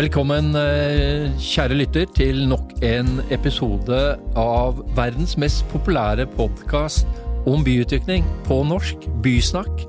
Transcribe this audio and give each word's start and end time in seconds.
Velkommen, 0.00 0.54
eh, 0.56 1.28
kjære 1.36 1.76
lytter, 1.76 2.06
til 2.16 2.46
nok 2.48 2.70
en 2.80 3.18
episode 3.28 3.98
av 4.38 4.78
verdens 4.96 5.34
mest 5.36 5.66
populære 5.68 6.24
podkast 6.38 7.04
om 7.44 7.60
byutvikling 7.66 8.24
på 8.46 8.62
norsk, 8.64 9.04
Bysnakk. 9.20 9.84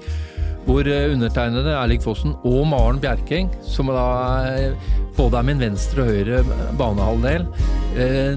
Hvor 0.66 0.84
eh, 0.84 1.14
undertegnede 1.14 1.78
Erling 1.78 2.04
Fossen 2.04 2.36
og 2.44 2.68
Maren 2.68 3.00
Bjerking, 3.00 3.48
som 3.64 3.88
da 3.88 4.04
eh, 4.52 4.76
både 5.16 5.40
er 5.40 5.48
min 5.48 5.64
venstre 5.64 6.04
og 6.04 6.12
høyre 6.12 6.44
banehalvdel, 6.76 7.48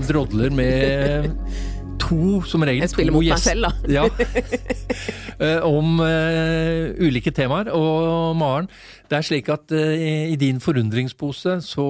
drodler 0.07 0.55
med 0.55 1.33
to, 2.01 2.43
som 2.49 2.65
regel, 2.67 2.83
Jeg 2.85 2.93
spiller 2.93 3.15
mot 3.15 3.25
meg 3.25 3.41
selv, 3.43 3.67
da. 3.67 3.73
ja, 3.91 4.05
om 5.79 5.99
uh, 6.03 6.93
ulike 7.03 7.33
temaer. 7.35 7.71
Og 7.75 8.35
Maren, 8.39 8.69
det 9.11 9.19
er 9.19 9.27
slik 9.27 9.51
at 9.53 9.75
uh, 9.75 9.95
i 10.31 10.37
din 10.41 10.61
forundringspose 10.63 11.59
så 11.65 11.89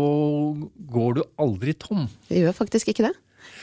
går 0.94 1.18
du 1.18 1.22
aldri 1.40 1.76
tom. 1.78 2.08
Jeg 2.30 2.46
gjør 2.46 2.58
faktisk 2.64 2.92
ikke 2.94 3.08
det. 3.08 3.14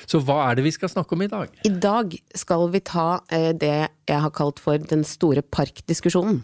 Så 0.09 0.19
hva 0.25 0.41
er 0.49 0.57
det 0.57 0.65
vi 0.65 0.73
skal 0.75 0.91
snakke 0.91 1.15
om 1.15 1.23
i 1.23 1.29
dag? 1.31 1.51
I 1.67 1.73
dag 1.81 2.15
skal 2.37 2.67
vi 2.73 2.83
ta 2.85 3.09
uh, 3.21 3.51
det 3.53 3.77
jeg 4.09 4.25
har 4.25 4.33
kalt 4.35 4.61
for 4.61 4.81
den 4.81 5.05
store 5.07 5.43
parkdiskusjonen. 5.45 6.41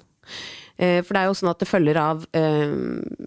Eh, 0.78 1.02
for 1.02 1.16
det 1.16 1.22
er 1.22 1.30
jo 1.30 1.38
sånn 1.40 1.52
at 1.52 1.62
det 1.62 1.70
følger 1.70 1.98
av 1.98 2.24
eh, 2.38 2.70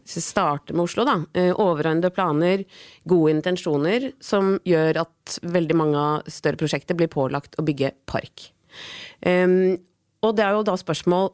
Hvis 0.05 0.19
vi 0.21 0.23
starter 0.23 0.77
med 0.77 0.87
Oslo, 0.87 1.07
da. 1.09 1.17
Eh, 1.35 1.51
overordnede 1.51 2.13
planer, 2.15 2.65
gode 3.11 3.35
intensjoner, 3.35 4.11
som 4.23 4.55
gjør 4.67 5.03
at 5.05 5.39
veldig 5.43 5.77
mange 5.79 6.01
av 6.01 6.31
større 6.31 6.61
prosjekter 6.61 6.99
blir 6.99 7.11
pålagt 7.11 7.59
å 7.59 7.67
bygge 7.67 7.95
park. 8.11 8.51
Og 9.21 10.33
det 10.37 10.45
er 10.45 10.57
jo 10.57 10.65
da 10.67 10.75
spørsmål 10.79 11.29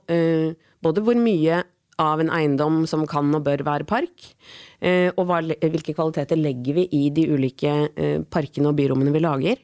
både 0.85 1.03
hvor 1.05 1.19
mye 1.19 1.61
av 2.03 2.21
en 2.21 2.31
eiendom 2.35 2.83
som 2.91 3.05
kan 3.09 3.31
og 3.35 3.45
bør 3.47 3.65
være 3.67 3.87
park, 3.89 4.27
og 5.17 5.33
hvilke 5.63 5.95
kvaliteter 5.97 6.39
legger 6.39 6.81
vi 6.81 6.87
i 6.99 7.03
de 7.15 7.29
ulike 7.31 7.77
parkene 8.33 8.73
og 8.73 8.77
byrommene 8.79 9.15
vi 9.15 9.23
lager. 9.25 9.63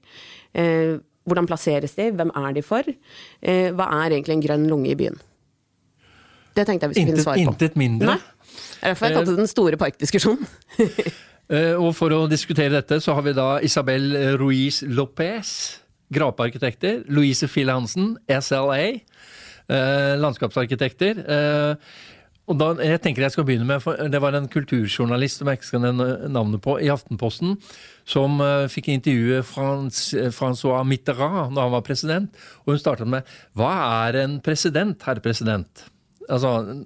Hvordan 1.28 1.50
plasseres 1.50 1.98
de, 1.98 2.08
hvem 2.14 2.32
er 2.44 2.56
de 2.56 2.64
for? 2.66 2.88
Hva 3.42 3.90
er 3.98 4.16
egentlig 4.16 4.38
en 4.38 4.46
grønn 4.48 4.70
lunge 4.70 4.94
i 4.94 4.98
byen? 5.02 5.20
Det 6.54 6.66
tenkte 6.68 6.86
jeg 6.86 6.92
vi 6.92 7.00
skulle 7.00 7.12
finne 7.12 7.26
svar 7.26 7.40
på. 7.40 7.52
Intet 7.52 7.76
mindre. 7.80 8.14
Nei. 8.14 8.20
Det 8.82 8.88
er 8.88 8.94
derfor 8.94 9.06
jeg 9.06 9.16
kalte 9.16 9.30
det 9.30 9.42
den 9.44 9.52
store 9.52 9.78
parkdiskusjonen. 9.80 10.48
Eh, 11.52 11.74
og 11.76 11.90
for 11.92 12.14
å 12.16 12.22
diskutere 12.30 12.72
dette, 12.72 12.96
så 13.02 13.12
har 13.12 13.24
vi 13.26 13.34
da 13.36 13.58
Isabel 13.60 14.14
Ruiz 14.40 14.78
Lopez, 14.88 15.50
grapearkitekter. 16.14 17.02
Louise 17.12 17.44
Fille 17.50 17.74
Hansen, 17.74 18.14
SLA, 18.30 18.78
eh, 19.68 20.14
landskapsarkitekter. 20.22 21.20
Eh, 21.20 21.92
og 22.48 22.56
da, 22.56 22.70
jeg 22.80 23.02
tenker 23.04 23.26
jeg 23.26 23.34
skal 23.34 23.44
begynne 23.44 23.68
med, 23.68 23.82
for 23.84 24.00
Det 24.08 24.22
var 24.22 24.38
en 24.38 24.48
kulturjournalist 24.48 25.42
som 25.42 25.50
jeg 25.50 25.60
ikke 25.60 25.70
skal 25.74 25.84
nevne 25.84 26.30
navnet 26.32 26.62
på, 26.64 26.78
i 26.80 26.88
Aftenposten, 26.94 27.58
som 28.08 28.40
fikk 28.72 28.88
intervjue 28.94 29.44
Frans, 29.44 30.14
Francois 30.32 30.88
Mitterrand 30.88 31.58
da 31.58 31.66
han 31.66 31.76
var 31.76 31.84
president. 31.84 32.32
Og 32.64 32.78
hun 32.78 32.80
startet 32.80 33.12
med 33.12 33.28
'Hva 33.52 34.08
er 34.08 34.22
en 34.24 34.40
president, 34.40 35.02
herre 35.02 35.20
president?' 35.20 35.90
Altså 36.28 36.84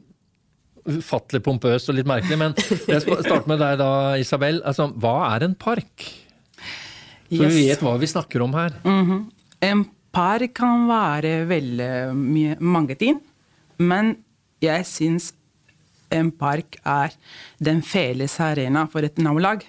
ufattelig 0.87 1.43
pompøst 1.43 1.91
og 1.91 1.99
litt 1.99 2.09
merkelig, 2.09 2.39
men 2.39 2.55
jeg 2.87 3.03
skal 3.03 3.23
starte 3.25 3.51
med 3.51 3.61
deg 3.63 3.79
da, 3.81 3.91
Isabel. 4.21 4.61
Altså, 4.67 4.89
hva 4.95 5.17
er 5.33 5.47
en 5.49 5.57
park? 5.59 6.07
Så 7.27 7.43
yes. 7.43 7.55
vi 7.57 7.65
vet 7.67 7.83
hva 7.83 7.97
vi 7.99 8.11
snakker 8.11 8.45
om 8.45 8.55
her. 8.55 8.77
Mm 8.85 9.05
-hmm. 9.07 9.23
En 9.61 9.85
park 10.13 10.55
kan 10.55 10.87
være 10.89 11.45
veldig 11.49 12.15
mye, 12.15 12.57
mange 12.61 12.95
ting, 12.95 13.21
men 13.79 14.17
jeg 14.61 14.87
syns 14.87 15.33
en 16.11 16.31
park 16.31 16.77
er 16.85 17.13
den 17.59 17.83
felles 17.83 18.41
arena 18.41 18.87
for 18.87 19.03
et 19.03 19.19
nabolag. 19.19 19.65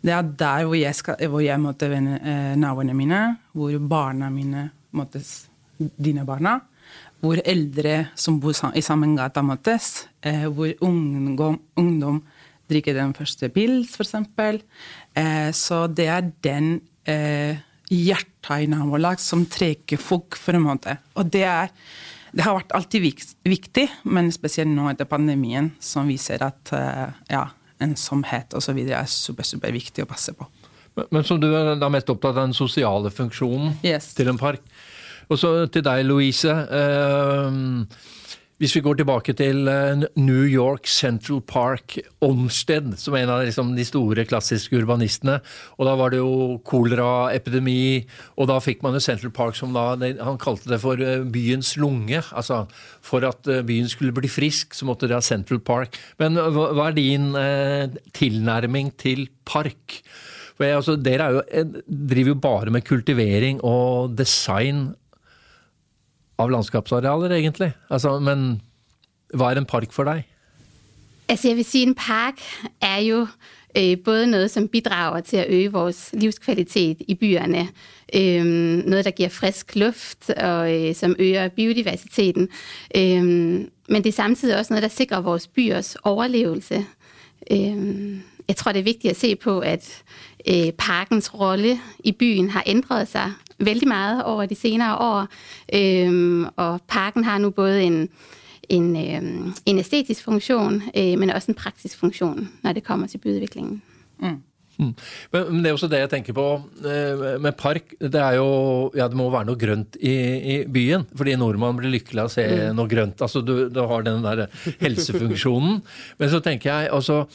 Det 0.00 0.12
er 0.12 0.22
der 0.22 0.64
hvor 0.64 0.74
jeg, 0.78 0.94
skal, 0.94 1.16
hvor 1.28 1.40
jeg 1.40 1.60
møter 1.60 1.92
eh, 1.92 2.56
naboene 2.56 2.94
mine, 2.94 3.36
hvor 3.52 3.78
barna 3.78 4.30
mine 4.30 4.70
møtes 4.92 5.49
dine 5.96 6.26
barna 6.28 6.58
hvor 7.20 7.40
eldre 7.44 8.10
som 8.18 8.38
bor 8.40 8.56
i 8.74 8.82
samme 8.84 9.10
gata, 9.16 9.42
møtes. 9.44 10.06
Eh, 10.24 10.46
hvor 10.48 10.72
ungdom, 10.86 11.58
ungdom, 11.76 12.22
drikker 12.70 12.94
den 12.96 13.12
første 13.16 13.50
pils, 13.52 13.96
f.eks. 13.98 14.14
Eh, 15.18 15.50
så 15.56 15.82
det 15.90 16.06
er 16.08 16.28
den 16.44 16.78
eh, 17.08 17.58
hjertet 17.90 18.64
i 18.64 18.68
nabolag 18.70 19.20
som 19.20 19.42
trekker 19.50 20.00
folk 20.00 20.38
fremover. 20.38 21.00
Og 21.18 21.32
det, 21.34 21.44
er, 21.50 21.72
det 22.32 22.46
har 22.46 22.56
vært 22.56 22.76
alltid 22.78 23.04
viktig, 23.50 23.88
men 24.06 24.30
spesielt 24.32 24.70
nå 24.72 24.86
etter 24.92 25.10
pandemien, 25.10 25.72
som 25.82 26.08
viser 26.08 26.46
at 26.46 26.72
eh, 26.76 27.18
ja, 27.34 27.48
ensomhet 27.82 28.56
osv. 28.56 28.80
er 28.86 29.10
super, 29.10 29.44
super 29.44 29.74
viktig 29.74 30.06
å 30.06 30.08
passe 30.08 30.36
på. 30.36 30.46
Men, 30.96 31.10
men 31.10 31.26
som 31.26 31.42
du 31.42 31.50
er 31.50 31.74
da 31.78 31.90
mest 31.92 32.08
opptatt 32.10 32.36
av 32.36 32.46
den 32.46 32.56
sosiale 32.56 33.12
funksjonen 33.14 33.76
yes. 33.86 34.14
til 34.16 34.30
en 34.30 34.40
park. 34.40 34.62
Og 35.30 35.38
så 35.38 35.52
til 35.70 35.84
deg, 35.86 36.04
Louise. 36.08 36.50
Uh, 36.50 37.86
hvis 38.60 38.74
vi 38.76 38.82
går 38.84 38.98
tilbake 39.00 39.32
til 39.32 39.68
eh, 39.72 40.02
New 40.20 40.42
York 40.44 40.84
Central 40.90 41.38
Park 41.48 41.94
Olmsted, 42.20 42.90
som 43.00 43.14
er 43.16 43.24
en 43.24 43.32
av 43.32 43.44
liksom, 43.46 43.70
de 43.72 43.86
store 43.88 44.26
klassiske 44.28 44.76
urbanistene. 44.76 45.38
Og 45.78 45.88
da 45.88 45.94
var 45.96 46.12
det 46.12 46.20
jo 46.20 46.58
koleraepidemi, 46.68 48.04
og 48.36 48.50
da 48.50 48.58
fikk 48.60 48.84
man 48.84 48.98
jo 48.98 49.00
Central 49.00 49.32
Park 49.32 49.56
som 49.56 49.72
da 49.72 49.94
Han 49.96 50.36
kalte 50.40 50.68
det 50.68 50.80
for 50.82 51.00
eh, 51.00 51.24
byens 51.24 51.72
lunge. 51.80 52.20
Altså 52.36 52.66
for 53.00 53.24
at 53.24 53.48
byen 53.64 53.88
skulle 53.88 54.12
bli 54.12 54.28
frisk, 54.28 54.76
så 54.76 54.84
måtte 54.84 55.08
det 55.08 55.16
ha 55.16 55.24
Central 55.24 55.64
Park. 55.64 55.96
Men 56.20 56.36
hva 56.36 56.90
er 56.90 57.00
din 57.00 57.32
eh, 57.40 57.88
tilnærming 58.12 58.92
til 59.00 59.30
park? 59.48 60.02
For 60.60 60.68
jeg, 60.68 60.76
altså, 60.76 61.00
Dere 61.00 61.32
jo, 61.32 61.42
driver 61.88 62.34
jo 62.34 62.40
bare 62.44 62.76
med 62.76 62.84
kultivering 62.84 63.64
og 63.64 64.12
design 64.20 64.90
av 66.40 66.50
landskapsarealer, 66.52 67.36
egentlig. 67.36 67.72
Altså, 67.92 68.16
men 68.22 68.60
hva 69.36 69.50
er 69.50 69.60
en 69.60 69.68
park 69.68 69.94
for 69.94 70.08
deg? 70.08 70.24
Altså, 71.30 71.50
jeg 71.52 71.60
vil 71.60 71.68
si 71.68 71.84
en 71.86 71.94
park 71.94 72.40
er 72.82 72.98
jo 73.06 73.20
øh, 73.76 73.96
både 74.04 74.26
noe 74.32 74.48
som 74.50 74.68
bidrager 74.68 75.26
til 75.26 75.42
å 75.42 75.48
øge 75.48 75.72
vores 75.74 76.00
livskvalitet 76.18 77.04
i 77.06 77.14
byerne, 77.14 77.68
noe 78.10 79.02
som 79.06 79.14
giver 79.14 79.30
frisk 79.30 79.76
luft, 79.78 80.30
og 80.30 80.72
øh, 80.72 80.94
som 80.98 81.14
øger 81.18 81.52
biodiversiteten, 81.54 82.48
øh, 82.96 83.22
men 83.90 84.02
det 84.02 84.06
er 84.06 84.22
samtidig 84.22 84.56
også 84.56 84.74
noe 84.74 84.82
der 84.82 84.88
sikrer 84.88 85.20
vores 85.20 85.46
byers 85.46 85.96
overlevelse. 86.02 86.84
Øh, 87.50 88.18
jeg 88.48 88.56
tror, 88.56 88.72
det 88.72 88.80
er 88.80 88.90
viktig 88.90 89.10
å 89.12 89.18
se 89.18 89.36
på, 89.36 89.60
at 89.62 89.86
øh, 90.48 90.72
parkens 90.78 91.34
rolle 91.34 91.80
i 92.04 92.12
byen 92.12 92.50
har 92.50 92.62
ændret 92.66 93.08
sig 93.08 93.32
veldig 93.58 93.88
meget 93.88 94.24
over 94.24 94.46
de 94.46 94.54
senere 94.54 94.96
år. 94.96 95.26
Øhm, 95.74 96.44
og 96.56 96.80
parken 96.88 97.24
har 97.24 97.38
nu 97.38 97.50
både 97.50 97.82
en, 97.82 98.08
en, 98.68 98.96
øhm, 98.96 99.52
en 99.66 99.78
æstetisk 99.78 100.24
funktion, 100.24 100.82
øh, 100.96 101.18
men 101.18 101.30
også 101.30 101.50
en 101.50 101.54
praktisk 101.54 101.98
funksjon 101.98 102.48
når 102.62 102.72
det 102.72 102.84
kommer 102.84 103.06
til 103.06 103.18
byudviklingen. 103.18 103.82
Mm. 104.18 104.42
Mm. 104.80 104.94
Men, 105.32 105.60
det 105.60 105.68
er 105.68 105.76
også 105.76 105.88
det 105.92 105.98
jeg 106.00 106.10
tenker 106.10 106.32
på 106.36 106.46
med 106.80 107.52
park. 107.58 107.92
Det 108.00 108.20
er 108.20 108.38
jo 108.38 108.90
Ja, 108.96 109.08
det 109.08 109.18
må 109.18 109.28
være 109.30 109.44
noe 109.50 109.60
grønt 109.60 109.98
i, 110.00 110.14
i 110.54 110.56
byen. 110.64 111.04
Fordi 111.16 111.36
nordmann 111.36 111.76
blir 111.76 111.92
lykkelig 111.92 112.22
av 112.22 112.30
å 112.30 112.32
se 112.32 112.46
mm. 112.48 112.76
noe 112.78 112.88
grønt. 112.88 113.20
Altså 113.20 113.42
du, 113.44 113.68
du 113.68 113.80
har 113.90 114.06
den 114.06 114.24
der 114.24 114.46
helsefunksjonen. 114.80 115.82
Men 116.18 116.32
så 116.32 116.40
tenker 116.44 116.72
jeg 116.72 116.92
altså 116.96 117.26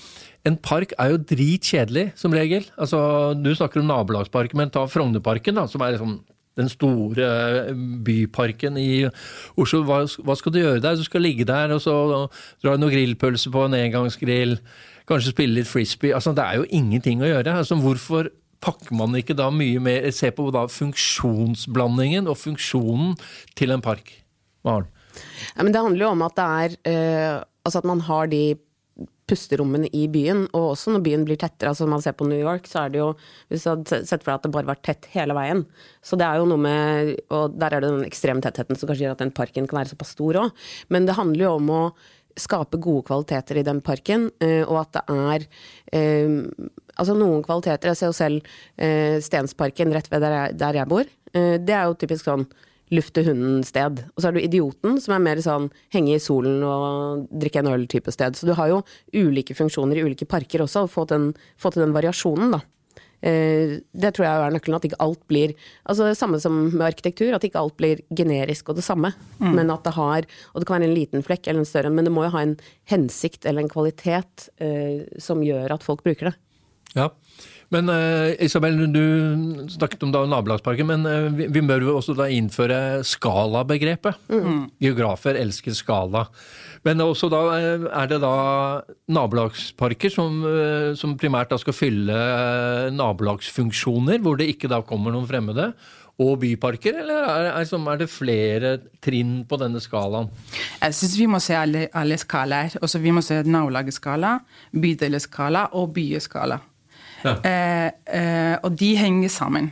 en 0.46 0.58
park 0.62 0.94
er 1.02 1.12
jo 1.14 1.24
dritkjedelig, 1.32 2.12
som 2.20 2.34
regel. 2.34 2.68
Altså, 2.78 3.34
Du 3.34 3.50
snakker 3.56 3.82
om 3.82 3.90
nabolagsparken, 3.90 4.58
men 4.58 4.70
ta 4.70 4.86
Frognerparken, 4.86 5.56
da, 5.56 5.66
som 5.68 5.82
er 5.82 5.96
liksom 5.96 6.20
den 6.56 6.70
store 6.72 7.74
byparken 8.06 8.78
i 8.80 9.06
Oslo. 9.60 9.84
Hva, 9.84 10.06
hva, 10.24 10.36
skal 10.40 10.54
du 10.54 10.62
gjøre 10.62 10.84
der? 10.84 10.96
Du 10.96 11.04
skal 11.04 11.26
ligge 11.26 11.48
der 11.48 11.74
og 11.76 11.82
så 11.84 11.96
dra 12.64 12.78
noen 12.78 12.94
grillpølser 12.94 13.52
på 13.52 13.66
en 13.66 13.76
engangsgrill. 13.76 14.58
Kanskje 15.10 15.34
spille 15.36 15.60
litt 15.60 15.70
frisbee. 15.70 16.16
Altså, 16.16 16.32
det 16.36 16.46
er 16.46 16.62
jo 16.62 16.70
ingenting 16.70 17.22
å 17.22 17.30
gjøre. 17.30 17.58
Altså, 17.60 17.78
hvorfor 17.82 18.32
pakker 18.64 18.96
man 18.98 19.18
ikke 19.20 19.36
da 19.38 19.52
mye 19.54 19.82
mer 19.84 20.08
Se 20.16 20.32
på 20.34 20.48
da 20.54 20.66
funksjonsblandingen 20.72 22.30
og 22.32 22.40
funksjonen 22.40 23.18
til 23.58 23.76
en 23.76 23.84
park. 23.84 24.16
Ja, 24.66 24.80
men 25.62 25.74
det 25.76 25.84
handler 25.84 26.08
jo 26.08 26.14
om 26.16 26.24
at 26.26 26.40
det 26.40 26.46
er 26.46 26.80
øh, 26.90 27.44
Altså 27.66 27.82
at 27.82 27.88
man 27.90 28.02
har 28.06 28.28
de 28.30 28.56
pusterommene 29.30 29.90
i 29.96 30.06
byen, 30.12 30.46
og 30.54 30.72
også 30.74 30.94
når 30.94 31.04
byen 31.06 31.24
blir 31.26 31.40
tettere. 31.42 31.72
altså 31.72 31.86
Når 31.86 31.94
man 31.96 32.04
ser 32.06 32.18
på 32.18 32.28
New 32.30 32.40
York, 32.40 32.68
så 32.70 32.86
er 32.86 32.90
det 32.94 33.00
jo 33.00 33.14
Hvis 33.50 33.64
du 33.64 33.70
hadde 33.72 34.02
sett 34.06 34.24
for 34.24 34.32
deg 34.32 34.36
at 34.36 34.44
det 34.44 34.54
bare 34.54 34.70
var 34.70 34.82
tett 34.86 35.08
hele 35.14 35.34
veien. 35.34 35.66
Så 36.06 36.18
det 36.18 36.28
er 36.28 36.38
jo 36.38 36.50
noe 36.50 36.62
med 36.62 37.16
Og 37.30 37.56
der 37.58 37.74
er 37.74 37.82
det 37.82 37.90
den 37.90 38.06
ekstreme 38.06 38.42
tettheten 38.42 38.78
som 38.78 38.88
kanskje 38.88 39.08
gjør 39.08 39.18
at 39.18 39.24
den 39.26 39.34
parken 39.34 39.68
kan 39.68 39.82
være 39.82 39.94
såpass 39.94 40.14
stor 40.14 40.42
òg. 40.44 40.68
Men 40.90 41.06
det 41.10 41.18
handler 41.18 41.48
jo 41.48 41.56
om 41.58 41.74
å 41.74 41.82
skape 42.36 42.80
gode 42.84 43.06
kvaliteter 43.08 43.60
i 43.60 43.66
den 43.66 43.82
parken, 43.84 44.30
eh, 44.44 44.64
og 44.68 44.82
at 44.84 44.98
det 44.98 45.04
er 45.16 45.46
eh, 45.96 46.42
Altså 46.96 47.12
noen 47.12 47.42
kvaliteter 47.44 47.92
Jeg 47.92 48.00
ser 48.00 48.12
jo 48.12 48.16
selv 48.16 48.46
eh, 48.80 49.18
Stensparken 49.24 49.92
rett 49.96 50.08
ved 50.12 50.24
der 50.24 50.36
jeg, 50.36 50.58
der 50.62 50.80
jeg 50.80 50.92
bor. 50.92 51.12
Det 51.36 51.74
er 51.76 51.90
jo 51.90 51.98
typisk 52.00 52.24
sånn 52.24 52.46
lufte 52.94 53.24
hunden-sted. 53.26 54.04
Og 54.14 54.22
så 54.22 54.30
er 54.30 54.36
du 54.36 54.44
idioten, 54.44 55.00
som 55.02 55.16
er 55.16 55.24
mer 55.26 55.42
sånn 55.42 55.72
henge 55.94 56.16
i 56.16 56.22
solen 56.22 56.62
og 56.66 57.26
drikke 57.34 57.64
en 57.64 57.72
øl-type 57.74 58.14
sted. 58.14 58.38
Så 58.38 58.46
du 58.50 58.54
har 58.58 58.70
jo 58.72 58.84
ulike 59.16 59.58
funksjoner 59.58 59.98
i 59.98 60.06
ulike 60.06 60.28
parker 60.30 60.66
også, 60.66 60.86
og 60.86 60.94
få 60.94 61.08
til 61.10 61.18
den, 61.18 61.50
få 61.62 61.74
til 61.74 61.86
den 61.86 61.96
variasjonen, 61.96 62.58
da. 62.58 62.62
Eh, 63.26 63.80
det 63.96 64.12
tror 64.14 64.28
jeg 64.28 64.44
er 64.46 64.54
nøkkelen, 64.54 64.78
at 64.78 64.86
ikke 64.86 65.02
alt 65.02 65.22
blir 65.32 65.56
altså 65.90 66.10
det 66.12 66.18
samme 66.20 66.38
som 66.44 66.68
med 66.68 66.86
arkitektur, 66.86 67.34
at 67.34 67.46
ikke 67.48 67.62
alt 67.62 67.78
blir 67.80 68.04
generisk 68.14 68.70
og 68.70 68.78
det 68.78 68.86
samme. 68.86 69.16
Mm. 69.40 69.54
Men 69.56 69.74
at 69.74 69.86
det 69.88 69.96
har 69.96 70.28
Og 70.54 70.62
det 70.62 70.68
kan 70.68 70.78
være 70.78 70.90
en 70.90 70.98
liten 70.98 71.26
flekk 71.26 71.48
eller 71.48 71.64
en 71.64 71.70
større, 71.70 71.90
men 71.90 72.06
det 72.06 72.14
må 72.14 72.28
jo 72.28 72.36
ha 72.36 72.44
en 72.46 72.58
hensikt 72.92 73.46
eller 73.46 73.64
en 73.64 73.72
kvalitet 73.72 74.50
eh, 74.60 75.08
som 75.18 75.42
gjør 75.42 75.74
at 75.74 75.84
folk 75.84 76.04
bruker 76.04 76.30
det. 76.30 76.36
Ja, 76.96 77.10
men 77.74 77.90
uh, 77.90 78.30
Isabel, 78.44 78.78
du 78.94 79.68
snakket 79.74 80.04
om 80.06 80.14
da 80.14 80.22
nabolagsparken, 80.30 80.88
men 80.90 81.08
uh, 81.08 81.32
vi, 81.34 81.48
vi, 81.50 81.64
bør 81.66 81.88
jo 81.88 81.98
også 81.98 82.16
da 82.18 82.30
innføre 82.32 83.02
skalabegrepet. 83.08 84.22
Mm. 84.30 84.62
Geografer 84.84 85.40
elsker 85.40 85.76
skala. 85.78 86.28
Men 86.86 87.02
også 87.02 87.32
da 87.34 87.42
uh, 87.50 87.90
er 87.90 88.12
det 88.12 88.22
da 88.24 88.36
nabolagsparker 89.10 90.14
som, 90.14 90.44
som 91.00 91.18
primært 91.20 91.54
da 91.54 91.60
skal 91.62 91.78
fylle 91.78 92.18
nabolagsfunksjoner, 92.94 94.22
hvor 94.22 94.38
det 94.40 94.52
ikke 94.54 94.72
da 94.72 94.84
kommer 94.86 95.16
noen 95.16 95.30
fremmede 95.30 95.72
og 96.22 96.38
byparker, 96.40 97.02
eller 97.02 97.26
er, 97.28 97.50
er, 97.60 97.98
det 98.00 98.06
flere 98.08 98.70
trinn 99.04 99.42
på 99.50 99.58
denne 99.60 99.82
skalaen? 99.84 100.30
Jeg 100.80 100.96
syns 100.96 101.18
vi 101.20 101.28
må 101.28 101.42
se 101.44 101.58
alle, 101.60 101.90
alle 101.92 102.16
skalaer. 102.22 102.78
Også 102.80 103.02
vi 103.04 103.12
må 103.12 103.24
se 103.26 103.42
nabolagsskala, 103.44 104.38
bydelsskala 104.72 105.68
og 105.76 105.92
byeskala. 105.98 106.62
Eh, 107.26 107.90
eh, 108.20 108.56
og 108.62 108.78
de 108.80 108.94
henger 109.00 109.34
sammen. 109.34 109.72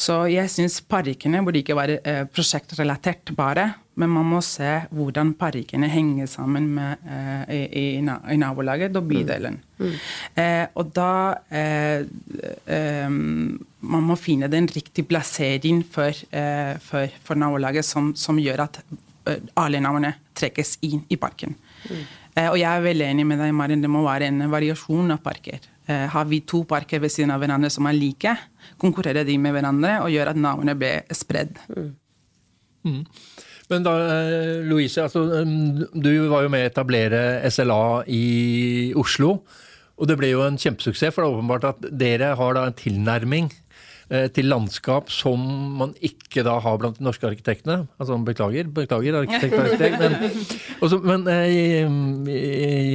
Så 0.00 0.22
jeg 0.30 0.48
syns 0.52 0.78
parkene 0.86 1.42
burde 1.44 1.60
ikke 1.60 1.76
være 1.76 1.98
eh, 2.06 2.22
prosjektrelatert 2.30 3.32
bare, 3.36 3.66
men 4.00 4.12
man 4.14 4.28
må 4.30 4.38
se 4.44 4.68
hvordan 4.94 5.34
parkene 5.38 5.90
henger 5.92 6.28
sammen 6.30 6.68
med, 6.76 7.02
eh, 7.04 7.42
i, 7.52 7.60
i, 7.80 7.84
i, 8.00 8.38
nabolaget 8.40 8.96
og 8.96 9.08
bydelen. 9.10 9.58
Mm. 9.76 9.90
Mm. 9.90 9.98
Eh, 10.42 10.64
og 10.78 10.94
da 10.96 11.10
eh, 11.48 12.06
eh, 12.68 13.10
Man 13.10 14.04
må 14.04 14.16
finne 14.20 14.48
den 14.52 14.66
riktige 14.68 15.08
plasseringen 15.08 15.80
for, 15.88 16.12
for, 16.84 17.14
for 17.24 17.40
nabolaget 17.40 17.86
som, 17.88 18.10
som, 18.12 18.36
gjør 18.36 18.66
at 18.66 18.76
alle 19.56 19.80
navnene 19.80 20.10
trekkes 20.36 20.74
inn 20.84 21.00
i 21.08 21.16
parken. 21.16 21.54
Mm. 21.88 22.02
og 22.50 22.58
jeg 22.60 22.68
er 22.68 22.84
veldig 22.84 23.06
enig 23.06 23.24
med 23.24 23.40
deg, 23.40 23.54
Marin, 23.56 23.80
det 23.80 23.88
må 23.88 24.02
være 24.04 24.28
en 24.28 24.44
variasjon 24.52 25.14
av 25.16 25.22
parker. 25.24 25.64
Eh, 25.90 26.06
har 26.12 26.26
vi 26.30 26.42
to 26.46 26.62
parker 26.68 27.00
ved 27.02 27.10
siden 27.10 27.32
av 27.34 27.42
hverandre 27.42 27.70
som 27.72 27.88
er 27.88 27.96
like, 27.96 28.34
konkurrerer 28.80 29.26
de 29.26 29.36
med 29.40 29.56
hverandre 29.56 29.96
og 30.04 30.12
gjør 30.12 30.32
at 30.32 30.38
navnet 30.38 30.78
blir 30.78 31.16
spredd. 31.16 31.56
Mm. 31.74 31.88
Mm. 32.86 33.00
Men 33.70 33.86
da, 33.86 33.94
eh, 34.12 34.60
Louise, 34.66 35.02
altså, 35.02 35.24
um, 35.42 35.82
du 35.94 36.12
var 36.30 36.44
jo 36.44 36.52
med 36.52 36.64
å 36.64 36.70
etablere 36.70 37.22
SLA 37.50 38.04
i 38.10 38.92
Oslo. 38.98 39.40
Og 40.00 40.08
det 40.08 40.16
ble 40.16 40.30
jo 40.32 40.44
en 40.46 40.58
kjempesuksess, 40.58 41.12
for 41.12 41.22
det 41.22 41.28
er 41.28 41.36
åpenbart 41.36 41.66
at 41.68 41.90
dere 42.00 42.32
har 42.38 42.54
da 42.56 42.64
en 42.66 42.76
tilnærming 42.76 43.50
til 44.34 44.48
landskap 44.50 45.10
som 45.14 45.38
man 45.78 45.92
ikke 46.02 46.42
da 46.46 46.56
har 46.64 46.80
blant 46.80 46.98
de 46.98 47.04
norske 47.06 47.28
arkitektene. 47.28 47.84
Altså, 48.00 48.16
beklager, 48.26 48.66
beklager 48.74 49.20
arkitekt 49.20 49.54
arkitekt, 49.54 50.00
men, 50.02 50.16
også, 50.82 50.98
men 51.04 51.28
jeg, 51.30 51.86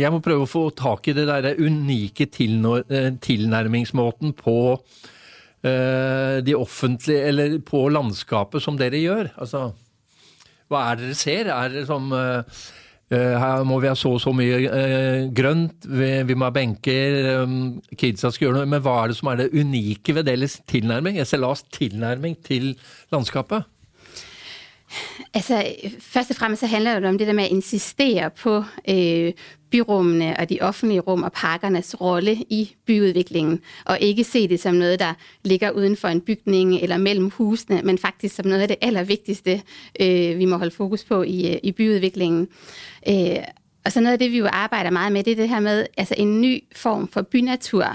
jeg 0.01 0.12
må 0.12 0.19
prøve 0.25 0.44
å 0.44 0.51
få 0.51 0.65
tak 0.75 1.07
i 1.07 1.15
det 1.15 1.27
derre 1.29 1.56
unike 1.56 2.27
eh, 2.27 3.09
tilnærmingsmåten 3.23 4.35
på 4.39 4.59
de 5.65 6.53
offentlige, 6.53 7.23
eller 7.31 7.56
på 7.65 7.88
landskapet 7.89 8.62
som 8.62 8.75
dere 8.77 9.00
gjør. 9.01 9.31
Altså, 9.41 9.69
hva 10.69 10.83
er 10.91 11.00
det 11.00 11.07
dere 11.09 11.17
ser? 11.17 11.50
Er 11.50 11.71
det 11.73 11.88
som 11.89 12.12
Eh, 12.13 12.59
her 13.13 13.63
må 13.67 13.77
vi 13.83 13.89
ha 13.91 13.93
så 13.97 14.15
og 14.15 14.21
så 14.23 14.31
mye 14.33 14.63
eh, 14.65 15.27
grønt, 15.35 15.85
vi, 15.85 16.33
må 16.33 16.47
ha 16.47 16.53
benker, 16.55 17.43
um, 17.43 17.75
kidsa 17.93 18.31
skal 18.33 18.47
gjøre 18.47 18.57
noe. 18.63 18.71
Men 18.71 18.81
hva 18.81 18.95
er 19.03 19.11
det 19.11 19.19
som 19.19 19.29
er 19.29 19.43
det 19.43 19.51
unike 19.53 20.15
ved 20.17 20.25
deres 20.25 20.57
tilnærming, 20.71 21.19
SLAs 21.21 21.65
tilnærming 21.75 22.39
til 22.45 22.73
landskapet? 23.13 23.67
Altså, 25.35 25.59
først 25.99 26.31
og 26.31 26.39
fremmest 26.39 26.63
så 26.63 26.71
handler 26.71 26.99
det 26.99 27.09
om 27.09 27.17
det 27.19 27.27
der 27.27 27.37
med 27.37 27.49
å 27.49 27.57
insistere 27.57 28.29
på 28.33 28.57
øh, 28.63 29.47
byrummene 29.75 30.36
og 30.39 30.50
de 30.50 30.62
offentlige 30.62 31.00
rum 31.00 31.24
og 31.24 31.31
parkernes 31.31 32.01
rolle 32.01 32.33
i 32.50 32.75
byutviklingen, 32.86 33.60
og 33.86 34.00
ikke 34.00 34.24
se 34.24 34.48
det 34.48 34.60
som 34.60 34.80
noe 34.80 34.95
der 34.95 35.13
ligger 35.44 35.72
utenfor 35.72 36.07
en 36.07 36.22
bygning 36.22 36.75
eller 36.81 36.98
mellom 36.98 37.30
husene, 37.30 37.81
men 37.83 37.98
faktisk 37.98 38.36
som 38.36 38.48
noe 38.50 38.63
av 38.63 38.72
det 38.72 38.80
aller 38.81 39.04
viktigste 39.04 39.62
øh, 40.00 40.38
vi 40.39 40.45
må 40.45 40.57
holde 40.57 40.75
fokus 40.75 41.04
på 41.04 41.24
i, 41.24 41.60
i 41.63 41.72
byutviklingen. 41.72 42.48
Øh, 43.10 43.44
og 43.86 43.92
så 43.92 44.01
noe 44.01 44.16
av 44.16 44.19
det 44.19 44.31
vi 44.31 44.42
jo 44.42 44.50
arbeider 44.50 44.94
mye 44.95 45.12
med, 45.12 45.24
det 45.24 45.31
er 45.31 45.44
det 45.44 45.50
her 45.50 45.60
med 45.60 45.86
altså 45.98 46.16
en 46.18 46.42
ny 46.42 46.63
form 46.75 47.07
for 47.07 47.22
bynatur 47.22 47.86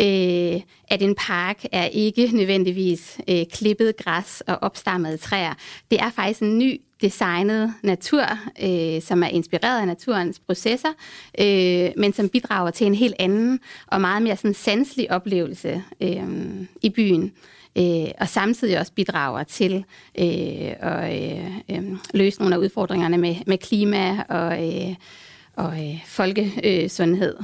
øh, 0.00 0.60
at 0.88 1.02
en 1.02 1.14
park 1.14 1.64
er 1.72 1.84
ikke 1.84 2.30
nødvendigvis 2.32 3.20
øh, 3.28 3.46
klippet 3.52 3.96
græs 3.96 4.42
og 4.46 4.58
oppstammede 4.62 5.16
trær. 5.16 5.58
Det 5.90 6.00
er 6.00 6.10
faktisk 6.10 6.42
en 6.42 6.58
ny 6.58 6.80
designet 7.02 7.74
natur, 7.82 8.24
øh, 8.62 9.02
som 9.02 9.22
er 9.22 9.28
inspireret 9.28 9.80
av 9.80 9.86
naturens 9.86 10.38
processer, 10.38 10.92
øh, 11.40 11.90
men 11.96 12.12
som 12.12 12.28
bidrager 12.28 12.70
til 12.70 12.86
en 12.86 12.94
helt 12.94 13.14
annen 13.18 13.60
og 13.86 14.00
meget 14.00 14.22
mer 14.22 14.34
sådan 14.34 14.54
sanselig 14.54 15.10
oplevelse 15.10 15.82
øh, 16.00 16.26
i 16.82 16.90
byen. 16.90 17.32
Øh, 17.78 18.10
og 18.20 18.28
samtidig 18.28 18.78
også 18.78 18.92
bidrager 18.92 19.44
til 19.44 19.84
øh, 20.18 20.72
å 20.82 20.94
øh, 21.68 21.84
løse 22.14 22.40
noen 22.40 22.52
av 22.52 22.60
utfordringene 22.60 23.18
med, 23.18 23.36
med 23.46 23.58
klima 23.58 24.24
og 24.28 24.58
og 25.60 25.74
eh, 25.76 26.00
folkesundhed. 26.08 27.36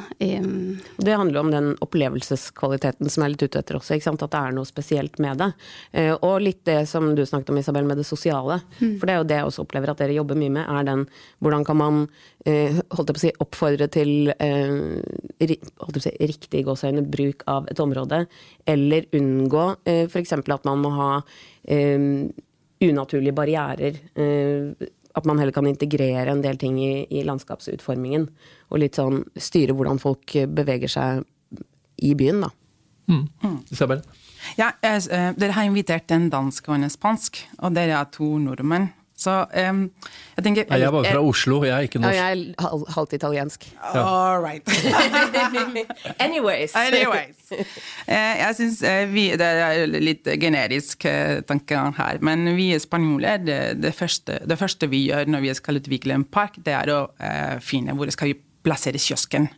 Det 0.97 1.13
handler 1.13 1.41
om 1.41 1.51
den 1.53 1.69
opplevelseskvaliteten 1.85 3.11
som 3.13 3.25
er 3.25 3.35
litt 3.35 3.45
ute 3.45 3.61
etter 3.61 3.77
også. 3.77 3.99
At 3.99 4.23
det 4.25 4.41
er 4.41 4.55
noe 4.57 4.69
spesielt 4.69 5.19
med 5.21 5.43
det. 5.43 5.51
Eh, 5.93 6.15
og 6.15 6.41
litt 6.45 6.63
det 6.69 6.81
som 6.89 7.11
du 7.17 7.25
snakket 7.29 7.53
om, 7.53 7.61
Isabel, 7.61 7.85
med 7.89 8.01
det 8.01 8.07
sosiale. 8.09 8.63
Mm. 8.79 8.97
For 8.97 9.05
det 9.05 9.15
er 9.15 9.21
jo 9.21 9.29
det 9.29 9.41
jeg 9.41 9.51
også 9.51 9.67
opplever 9.67 9.93
at 9.93 10.01
dere 10.01 10.17
jobber 10.17 10.41
mye 10.41 10.57
med, 10.57 10.65
er 10.65 10.89
den 10.89 11.05
hvordan 11.45 11.69
kan 11.69 11.81
man 11.83 12.01
eh, 12.49 12.81
holdt 12.97 13.13
jeg 13.13 13.19
på 13.19 13.21
å 13.21 13.27
si, 13.27 13.35
oppfordre 13.45 13.91
til 13.93 14.33
å 14.33 16.01
si, 16.01 16.17
riktig 16.33 16.65
gåseøyne 16.65 17.05
bruk 17.13 17.45
av 17.51 17.69
et 17.69 17.81
område, 17.83 18.25
eller 18.69 19.09
unngå 19.17 19.65
f.eks. 20.09 20.33
at 20.39 20.69
man 20.69 20.81
må 20.81 20.93
ha 20.97 21.11
unaturlige 22.79 23.35
barrierer 23.35 23.99
at 25.17 25.27
man 25.27 25.41
heller 25.41 25.55
kan 25.55 25.67
integrere 25.67 26.31
en 26.31 26.43
del 26.45 26.59
ting 26.61 26.77
i, 26.83 27.07
i 27.11 27.25
landskapsutformingen. 27.27 28.29
Og 28.71 28.83
litt 28.83 28.99
sånn 28.99 29.25
styre 29.39 29.77
hvordan 29.77 30.01
folk 30.03 30.37
beveger 30.53 30.93
seg 30.93 31.25
i 32.05 32.15
byen, 32.19 32.45
da. 32.47 32.51
Mm. 33.09 33.25
mm. 33.43 33.59
Isabel? 33.73 34.03
Ja, 34.59 34.73
jeg, 34.85 35.09
eh, 35.11 35.31
dere 35.37 35.57
har 35.57 35.67
invitert 35.69 36.13
en 36.15 36.29
dansk 36.33 36.69
og 36.71 36.79
en 36.79 36.93
spansk, 36.93 37.41
og 37.59 37.75
dere 37.77 37.99
er 37.99 38.11
to 38.15 38.37
nordmenn. 38.43 38.91
Så 39.19 39.33
um, 39.51 39.81
jeg 40.37 40.45
tenker 40.47 40.69
Nei, 40.71 40.79
Jeg 40.79 40.95
var 40.95 41.07
fra 41.09 41.23
Oslo, 41.27 41.57
jeg 41.67 41.75
er 41.75 41.87
ikke 41.89 41.99
norsk. 41.99 42.15
Ja, 42.15 42.29
jeg 42.31 42.55
er 42.55 42.85
halvt 42.95 43.17
italiensk. 43.19 43.67
Ja. 43.75 44.05
All 44.05 44.45
right. 44.45 44.63
Anyways. 46.25 46.77
Anyways. 46.79 47.43
Eh, 48.09 48.39
jeg 48.39 48.55
syns 48.57 48.79
eh, 48.87 49.03
vi 49.11 49.25
Det 49.37 49.45
er 49.45 49.83
litt 49.89 50.29
generisk 50.41 51.05
eh, 51.09 51.41
tanke 51.49 51.81
her, 51.99 52.21
men 52.25 52.47
vi 52.57 52.71
spanjoler, 52.81 53.41
det, 53.43 53.59
det, 53.83 53.93
første, 53.97 54.39
det 54.49 54.59
første 54.61 54.89
vi 54.89 55.03
gjør 55.09 55.29
når 55.29 55.45
vi 55.45 55.55
skal 55.59 55.81
utvikle 55.81 56.17
en 56.17 56.25
park, 56.25 56.57
det 56.65 56.75
er 56.77 56.93
å 56.93 57.01
uh, 57.11 57.57
finne 57.65 57.97
hvor 57.97 58.11
skal 58.15 58.33
vi 58.33 58.39
plassere 58.65 59.01
kiosken. 59.01 59.49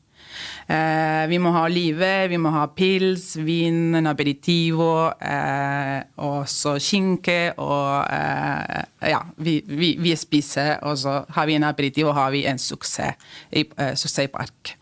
Eh, 0.67 1.25
vi 1.31 1.39
må 1.43 1.53
ha 1.55 1.65
olive, 1.67 2.11
vi 2.31 2.39
må 2.41 2.53
ha 2.55 2.67
pils, 2.77 3.33
vin, 3.43 3.95
en 3.99 4.11
aperitivo, 4.11 5.11
eh, 5.23 5.99
og 6.23 6.49
så 6.51 6.77
skinke 6.83 7.41
og 7.59 8.07
eh, 8.07 8.87
Ja, 9.11 9.23
vi, 9.41 9.61
vi, 9.67 9.95
vi, 9.99 10.13
spiser, 10.17 10.77
og 10.85 10.99
så 11.01 11.23
har 11.33 11.49
vi 11.49 11.57
en 11.57 11.65
aperitivo, 11.65 12.11
og 12.13 12.19
har 12.19 12.35
vi 12.35 12.45
en 12.47 12.61
suksess 12.61 13.17
i, 13.57 13.65
suksesspark. 13.97 14.77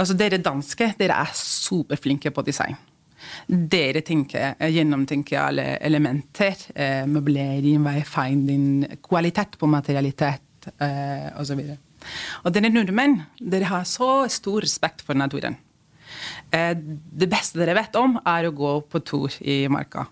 Altså, 0.00 0.16
dere 0.16 0.40
danske 0.40 0.94
dere 0.98 1.18
er 1.20 1.34
superflinke 1.36 2.32
på 2.32 2.44
design. 2.46 2.78
Dere 3.46 4.00
tenker, 4.06 4.56
gjennomtenker 4.72 5.40
alle 5.42 5.66
elementer. 5.84 6.56
Eh, 6.74 7.04
møblering, 7.10 7.84
wayfinding, 7.84 8.98
kvalitet 9.04 9.58
på 9.60 9.68
materialitet 9.70 10.70
eh, 10.80 11.28
osv. 11.40 11.60
Og 12.44 12.54
dere 12.54 12.70
nordmenn 12.72 13.20
dere 13.40 13.70
har 13.70 13.84
så 13.88 14.24
stor 14.32 14.64
respekt 14.64 15.04
for 15.06 15.18
naturen. 15.18 15.58
Eh, 16.54 16.72
det 16.76 17.28
beste 17.30 17.60
dere 17.60 17.76
vet 17.78 17.98
om, 18.00 18.18
er 18.26 18.48
å 18.48 18.54
gå 18.56 18.72
på 18.90 19.02
tur 19.06 19.36
i 19.40 19.62
marka. 19.72 20.06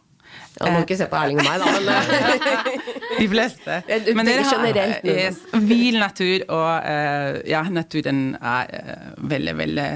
Ja, 0.59 0.68
må 0.75 0.83
ikke 0.83 0.99
se 0.99 1.07
på 1.09 1.16
Erling 1.16 1.38
og 1.40 1.47
meg, 1.47 1.62
da, 1.62 1.71
men 1.73 1.88
eh, 1.95 2.88
De 3.23 3.28
fleste. 3.30 3.80
Men 4.14 4.28
dere 4.28 4.45
har 4.45 4.68
yes, 5.09 5.40
vill 5.64 5.99
natur, 5.99 6.45
og 6.52 7.49
ja, 7.49 7.62
naturen 7.73 8.23
er 8.37 8.73
veldig, 9.18 9.54
veldig 9.62 9.88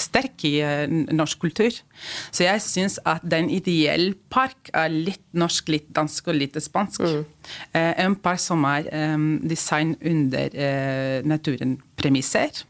sterk 0.00 0.44
i 0.48 0.54
norsk 1.14 1.40
kultur. 1.42 1.74
Så 2.30 2.44
jeg 2.46 2.62
syns 2.64 2.98
at 3.08 3.24
den 3.26 3.50
ideelle 3.50 4.14
park 4.32 4.70
er 4.76 4.92
litt 4.92 5.24
norsk, 5.38 5.68
litt 5.72 5.90
dansk 5.96 6.30
og 6.30 6.38
litt 6.38 6.58
spansk. 6.62 7.04
Mm. 7.04 7.24
En 7.74 8.16
park 8.22 8.42
som 8.42 8.64
er 8.68 8.88
design 9.48 9.96
under 10.00 11.22
naturen 11.26 11.78
premisser. 11.98 12.64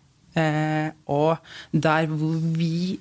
Og 1.08 1.37
der 1.73 2.06
hvor 2.06 2.38
vi 2.56 2.99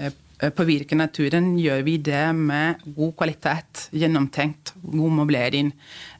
Eh, 0.00 0.12
påvirke 0.56 0.96
naturen, 0.96 1.52
gjør 1.60 1.82
vi 1.84 1.96
det 2.00 2.22
med 2.36 2.80
god 2.96 3.12
kvalitet, 3.18 3.88
gjennomtenkt, 3.92 4.72
god 4.80 5.12
mobilering 5.18 5.72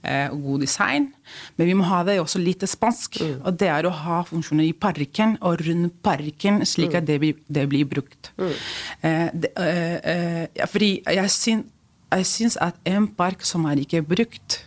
eh, 0.05 0.29
og 0.29 0.43
god 0.45 0.65
design. 0.67 1.09
Men 1.57 1.71
vi 1.71 1.77
må 1.79 1.87
ha 1.89 2.03
det 2.05 2.19
også 2.21 2.43
litt 2.43 2.65
spansk. 2.69 3.21
Mm. 3.25 3.35
Og 3.49 3.59
det 3.61 3.71
er 3.73 3.89
å 3.89 3.95
ha 4.03 4.21
funksjoner 4.29 4.69
i 4.69 4.77
parken 4.77 5.37
og 5.41 5.65
rundt 5.65 6.01
parken, 6.05 6.61
slik 6.69 6.99
at 6.99 7.09
det, 7.09 7.21
det, 7.23 7.35
det 7.49 7.67
blir 7.71 7.89
brukt. 7.89 8.33
Mm. 8.41 8.55
Eh, 9.01 9.27
det, 9.45 9.53
eh, 9.57 10.43
ja, 10.59 10.69
fordi 10.71 10.93
jeg 11.07 11.37
syns, 11.37 11.71
jeg 12.11 12.27
syns 12.27 12.59
at 12.61 12.77
en 12.91 13.07
park 13.15 13.45
som 13.47 13.65
er 13.71 13.81
ikke 13.81 14.03
brukt, 14.05 14.65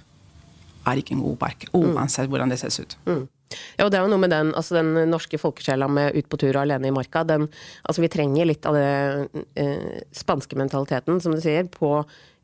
er 0.87 0.99
ikke 0.99 1.15
en 1.15 1.23
god 1.23 1.37
park. 1.39 1.67
Mm. 1.71 1.93
Uansett 1.93 2.31
hvordan 2.31 2.51
det 2.51 2.59
ser 2.63 2.73
ut. 2.81 2.97
Mm. 3.05 3.23
Ja, 3.77 3.85
og 3.85 3.91
det 3.93 3.99
er 3.99 4.05
jo 4.05 4.11
noe 4.13 4.21
med 4.23 4.33
den, 4.33 4.51
altså 4.57 4.77
den 4.79 4.93
norske 5.11 5.39
folkesjela 5.41 5.87
med 5.91 6.17
ut 6.17 6.29
på 6.29 6.39
tur 6.41 6.51
og 6.53 6.63
alene 6.63 6.89
i 6.89 6.95
marka. 6.95 7.23
Den, 7.27 7.47
altså 7.87 8.03
vi 8.03 8.11
trenger 8.13 8.49
litt 8.49 8.67
av 8.69 8.77
det 8.77 9.43
eh, 9.59 10.01
spanske 10.15 10.57
mentaliteten, 10.59 11.21
som 11.23 11.35
du 11.35 11.41
sier, 11.43 11.69
på 11.71 11.95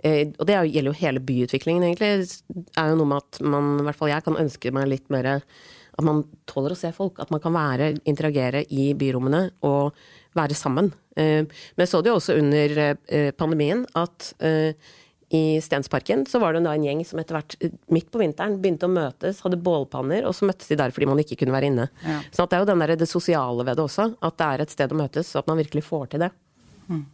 eh, 0.03 0.29
Og 0.35 0.45
det 0.47 0.59
gjelder 0.59 0.91
jo 0.91 0.99
hele 1.01 1.23
byutviklingen, 1.23 1.89
egentlig. 1.89 2.29
Det 2.47 2.77
er 2.79 2.93
jo 2.93 3.01
noe 3.01 3.13
med 3.13 3.25
at 3.25 3.41
man, 3.45 3.75
i 3.79 3.89
hvert 3.89 3.99
fall 3.99 4.13
jeg, 4.13 4.25
kan 4.27 4.39
ønske 4.39 4.73
meg 4.75 4.89
litt 4.93 5.11
mer 5.13 5.35
at 5.35 6.05
man 6.05 6.23
tåler 6.49 6.73
å 6.75 6.79
se 6.79 6.93
folk. 6.95 7.19
At 7.19 7.33
man 7.33 7.43
kan 7.43 7.55
være, 7.55 7.93
interagere 8.09 8.63
i 8.71 8.93
byrommene 8.97 9.49
og 9.67 9.97
være 10.37 10.57
sammen. 10.57 10.93
Eh, 11.17 11.43
men 11.43 11.85
jeg 11.85 11.91
så 11.91 12.01
det 12.03 12.13
jo 12.13 12.19
også 12.21 12.39
under 12.39 12.79
eh, 12.87 13.29
pandemien 13.35 13.85
at 13.99 14.33
i 15.29 15.61
Stensparken 15.61 16.25
så 16.25 16.39
var 16.41 16.55
det 16.55 16.63
da 16.65 16.73
en 16.73 16.85
gjeng 16.87 17.03
som 17.05 17.19
etter 17.21 17.37
hvert, 17.37 17.55
midt 17.93 18.09
på 18.09 18.21
vinteren, 18.21 18.57
begynte 18.61 18.87
å 18.87 18.93
møtes, 18.93 19.43
hadde 19.45 19.59
bålpanner, 19.61 20.25
og 20.25 20.33
så 20.33 20.47
møttes 20.49 20.71
de 20.71 20.77
der 20.79 20.93
fordi 20.95 21.09
man 21.09 21.21
ikke 21.21 21.37
kunne 21.43 21.53
være 21.53 21.69
inne. 21.69 21.85
Ja. 22.01 22.17
Så 22.33 22.47
det 22.49 22.57
er 22.57 22.63
jo 22.63 22.69
den 22.71 22.81
der, 22.81 22.95
det 22.97 23.09
sosiale 23.09 23.65
ved 23.67 23.77
det 23.77 23.85
også, 23.85 24.09
at 24.25 24.39
det 24.41 24.49
er 24.49 24.65
et 24.65 24.73
sted 24.73 24.95
å 24.95 24.97
møtes, 24.97 25.31
og 25.35 25.43
at 25.43 25.51
man 25.51 25.61
virkelig 25.61 25.85
får 25.85 26.11
til 26.13 26.25
det. 26.25 26.31
Mm. 26.89 27.05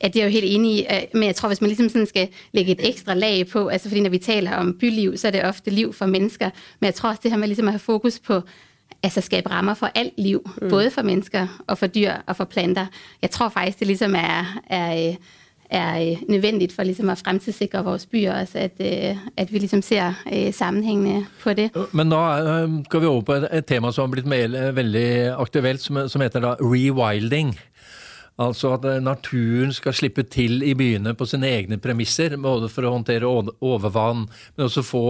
Ja, 0.00 0.08
det 0.08 0.20
er 0.20 0.24
jo 0.24 0.34
helt 0.34 0.48
enig 0.48 0.72
i, 0.80 0.98
men 1.12 1.28
jeg 1.28 1.36
tror 1.36 1.52
hvis 1.52 1.60
man 1.60 1.72
liksom 1.72 2.06
skal 2.08 2.32
legge 2.56 2.78
et 2.78 2.84
ekstra 2.88 3.16
lag 3.16 3.44
på, 3.52 3.66
altså 3.68 3.92
fordi 3.92 4.06
når 4.06 4.16
vi 4.16 4.24
taler 4.24 4.58
om 4.58 4.72
byliv, 4.80 5.16
så 5.20 5.28
er 5.28 5.36
det 5.36 5.44
ofte 5.48 5.72
liv 5.72 5.92
for 5.92 6.08
mennesker, 6.10 6.52
men 6.80 6.90
jeg 6.90 7.00
tror 7.00 7.12
også 7.12 7.26
det 7.26 7.34
her 7.34 7.42
med 7.42 7.52
liksom 7.52 7.68
å 7.68 7.76
ha 7.76 7.82
fokus 7.82 8.18
på 8.24 8.40
altså 9.04 9.20
skape 9.20 9.50
rammer 9.52 9.76
for 9.76 9.92
alt 9.94 10.16
liv, 10.16 10.40
mm. 10.40 10.68
både 10.72 10.90
for 10.90 11.04
mennesker 11.04 11.48
og 11.66 11.78
for 11.78 11.92
dyr 11.92 12.22
og 12.24 12.36
for 12.40 12.48
planter. 12.48 12.88
Jeg 13.22 13.30
tror 13.36 13.52
faktisk 13.52 13.84
det 13.84 13.88
liksom 13.92 14.16
er, 14.16 14.54
er 14.64 15.16
er 15.74 16.24
nødvendig 16.28 16.54
nødvendigt 16.54 16.74
for 16.74 16.86
liksom 16.86 17.10
å 17.10 17.16
fremtidssikre 17.18 17.84
vores 17.84 18.06
byer, 18.06 18.32
altså 18.32 18.64
at, 18.68 18.80
øh, 18.80 19.16
at 19.36 19.52
vi 19.52 19.58
liksom 19.58 19.82
ser 19.82 20.14
øh, 20.32 20.52
sammenhengene 20.52 21.26
på 21.42 21.54
det. 21.54 21.70
Men 21.92 22.08
nå 22.08 22.22
skal 22.88 23.00
vi 23.00 23.06
over 23.06 23.22
på 23.22 23.38
et 23.50 23.66
tema 23.66 23.92
som 23.92 24.08
har 24.08 24.12
blitt 24.14 24.30
veldig 24.76 25.34
aktuelt, 25.38 25.80
som 25.80 26.20
heter 26.20 26.40
da 26.40 26.56
rewilding. 26.60 27.54
Altså 28.38 28.72
at 28.74 29.02
naturen 29.02 29.72
skal 29.72 29.94
slippe 29.94 30.22
til 30.22 30.62
i 30.62 30.74
byene 30.74 31.14
på 31.14 31.24
sine 31.24 31.46
egne 31.46 31.78
premisser, 31.78 32.34
både 32.36 32.68
for 32.68 32.82
å 32.82 32.96
håndtere 32.96 33.28
overvann, 33.62 34.26
men 34.56 34.64
også 34.66 34.82
få, 34.82 35.04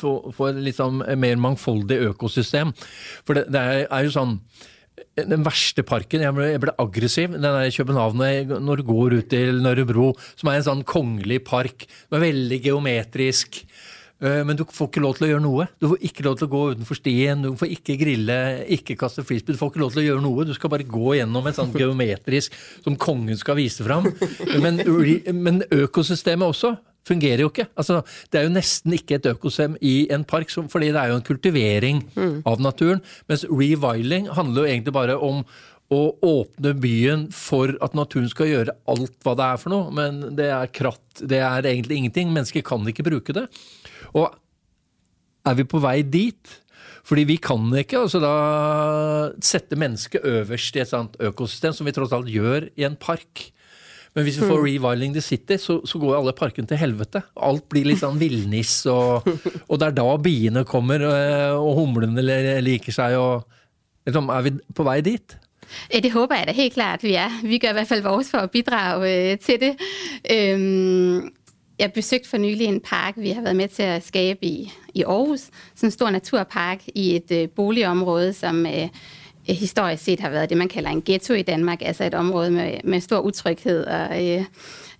få, 0.00 0.32
få 0.32 0.48
et 0.48 0.62
litt 0.64 0.78
sånn 0.78 1.02
mer 1.20 1.36
mangfoldig 1.36 2.00
økosystem. 2.08 2.72
For 3.26 3.36
det, 3.36 3.50
det 3.52 3.66
er 3.84 4.08
jo 4.08 4.16
sånn 4.16 4.38
den 5.18 5.44
verste 5.46 5.84
parken. 5.86 6.24
Jeg 6.24 6.36
ble, 6.36 6.48
jeg 6.52 6.62
ble 6.62 6.74
aggressiv. 6.82 7.36
Den 7.36 7.46
der 7.46 7.68
i 7.68 7.74
København 7.74 8.24
når 8.64 8.80
du 8.80 8.88
går 8.88 9.18
ut 9.20 9.30
til 9.32 9.62
Nørrebro, 9.64 10.12
som 10.38 10.50
er 10.50 10.60
en 10.60 10.68
sånn 10.70 10.88
kongelig 10.88 11.42
park. 11.48 11.88
Den 12.08 12.20
er 12.20 12.28
veldig 12.28 12.60
geometrisk. 12.64 13.62
Eh, 14.18 14.40
men 14.46 14.58
du 14.58 14.64
får 14.66 14.90
ikke 14.90 15.02
lov 15.02 15.14
til 15.18 15.28
å 15.28 15.30
gjøre 15.32 15.44
noe. 15.44 15.68
Du 15.78 15.88
får 15.92 16.02
ikke 16.08 16.26
lov 16.26 16.38
til 16.38 16.48
å 16.48 16.52
gå 16.54 16.62
utenfor 16.74 16.98
stien, 16.98 17.44
du 17.44 17.52
får 17.58 17.74
ikke 17.76 17.98
grille, 18.00 18.38
ikke 18.78 18.98
kaste 18.98 19.24
frisbee. 19.26 19.54
Du 19.54 19.60
får 19.60 19.72
ikke 19.72 19.82
lov 19.84 19.94
til 19.94 20.02
å 20.02 20.06
gjøre 20.08 20.24
noe. 20.24 20.46
Du 20.48 20.54
skal 20.56 20.72
bare 20.72 20.88
gå 20.88 21.14
gjennom 21.20 21.46
et 21.46 21.58
sånt 21.58 21.78
geometrisk 21.78 22.56
som 22.82 22.98
kongen 22.98 23.38
skal 23.38 23.58
vise 23.60 23.86
fram. 23.86 24.10
Men, 24.58 24.82
men 25.38 25.62
økosystemet 25.70 26.50
også 26.50 26.74
fungerer 27.08 27.42
jo 27.44 27.50
ikke. 27.52 27.68
Altså, 27.78 28.02
det 28.30 28.40
er 28.40 28.46
jo 28.46 28.54
nesten 28.54 28.94
ikke 28.96 29.18
et 29.18 29.30
økosystem 29.32 29.78
i 29.80 29.96
en 30.14 30.26
park, 30.28 30.52
fordi 30.52 30.92
det 30.92 31.00
er 31.00 31.12
jo 31.12 31.18
en 31.18 31.26
kultivering 31.26 32.04
mm. 32.14 32.36
av 32.48 32.62
naturen. 32.64 33.02
Mens 33.30 33.46
reviling 33.48 34.30
handler 34.36 34.64
jo 34.64 34.72
egentlig 34.72 34.96
bare 34.96 35.18
om 35.18 35.42
å 35.88 36.00
åpne 36.24 36.74
byen 36.76 37.26
for 37.32 37.72
at 37.84 37.94
naturen 37.96 38.28
skal 38.28 38.50
gjøre 38.50 38.74
alt 38.92 39.14
hva 39.24 39.34
det 39.38 39.46
er 39.46 39.60
for 39.62 39.72
noe. 39.72 39.92
Men 39.96 40.20
det 40.36 40.50
er 40.52 40.72
kratt, 40.74 41.22
det 41.24 41.40
er 41.40 41.64
egentlig 41.64 42.02
ingenting. 42.02 42.32
Mennesker 42.34 42.64
kan 42.66 42.84
ikke 42.88 43.06
bruke 43.08 43.36
det. 43.36 43.46
Og 44.12 44.28
er 45.48 45.56
vi 45.56 45.68
på 45.68 45.80
vei 45.80 46.02
dit? 46.04 46.58
Fordi 47.08 47.24
vi 47.24 47.38
kan 47.40 47.70
ikke 47.80 48.02
altså 48.04 48.20
da 48.20 48.34
sette 49.44 49.78
mennesket 49.80 50.26
øverst 50.28 50.76
i 50.76 50.82
et 50.82 50.90
sånt 50.90 51.16
økosystem, 51.24 51.72
som 51.72 51.88
vi 51.88 51.94
tross 51.96 52.12
alt 52.12 52.28
gjør 52.28 52.68
i 52.76 52.84
en 52.84 52.98
park. 53.00 53.48
Men 54.18 54.26
hvis 54.26 54.40
vi 54.40 54.48
får 54.48 54.58
mm. 54.58 54.64
Rewilding 54.66 55.12
the 55.14 55.22
City, 55.22 55.54
så, 55.62 55.76
så 55.86 55.98
går 56.02 56.16
alle 56.18 56.32
parkene 56.34 56.66
til 56.66 56.80
helvete. 56.80 57.22
Alt 57.38 57.68
blir 57.70 57.86
litt 57.86 58.00
sånn 58.00 58.18
villniss, 58.18 58.80
og, 58.90 59.28
og, 59.68 59.76
det 59.78 59.92
er 59.92 59.94
da 60.00 60.08
biene 60.18 60.64
kommer, 60.66 61.04
eh, 61.06 61.54
og 61.54 61.76
humlene 61.78 62.24
liker 62.64 62.96
seg, 62.96 63.14
og 63.14 63.46
liksom, 64.08 64.32
Er 64.34 64.48
vi 64.48 64.56
på 64.74 64.88
vei 64.88 64.98
dit? 65.06 65.38
Det 65.92 66.10
håper 66.10 66.40
jeg 66.40 66.48
da 66.48 66.56
helt 66.56 66.74
klart 66.74 67.06
vi 67.06 67.14
er. 67.20 67.38
Vi 67.44 67.60
gjør 67.60 67.76
i 67.76 67.78
hvert 67.78 67.92
fall 67.92 68.02
vårt 68.02 68.30
for 68.32 68.48
å 68.48 68.50
bidrage 68.50 69.12
øh, 69.14 69.34
til 69.38 69.60
det. 69.62 69.74
Jeg 71.78 71.92
besøgte 71.94 72.28
for 72.28 72.42
nylig 72.42 72.66
en 72.66 72.80
park 72.82 73.20
vi 73.22 73.36
har 73.36 73.44
vært 73.44 73.56
med 73.60 73.70
til 73.70 73.92
å 73.92 74.02
skape 74.02 74.42
i, 74.42 74.66
i 74.98 75.04
Aarhus. 75.06 75.46
Sådan 75.76 75.92
en 75.92 75.94
stor 75.94 76.10
naturpark 76.10 76.88
i 76.90 77.12
et 77.20 77.30
øh, 77.30 77.46
boligområde 77.54 78.32
som 78.34 78.66
øh, 78.66 78.88
historisk 79.54 80.04
set 80.04 80.20
har 80.20 80.30
været 80.30 80.48
det, 80.48 80.58
man 80.58 80.68
kalder 80.68 80.90
en 80.90 81.02
ghetto 81.02 81.34
i 81.34 81.42
Danmark, 81.42 81.82
altså 81.82 82.04
et 82.04 82.14
område 82.14 82.50
med, 82.50 82.72
med 82.84 83.00
stor 83.00 83.20
utryghed. 83.20 83.84
Og, 83.84 84.26
øh, 84.26 84.44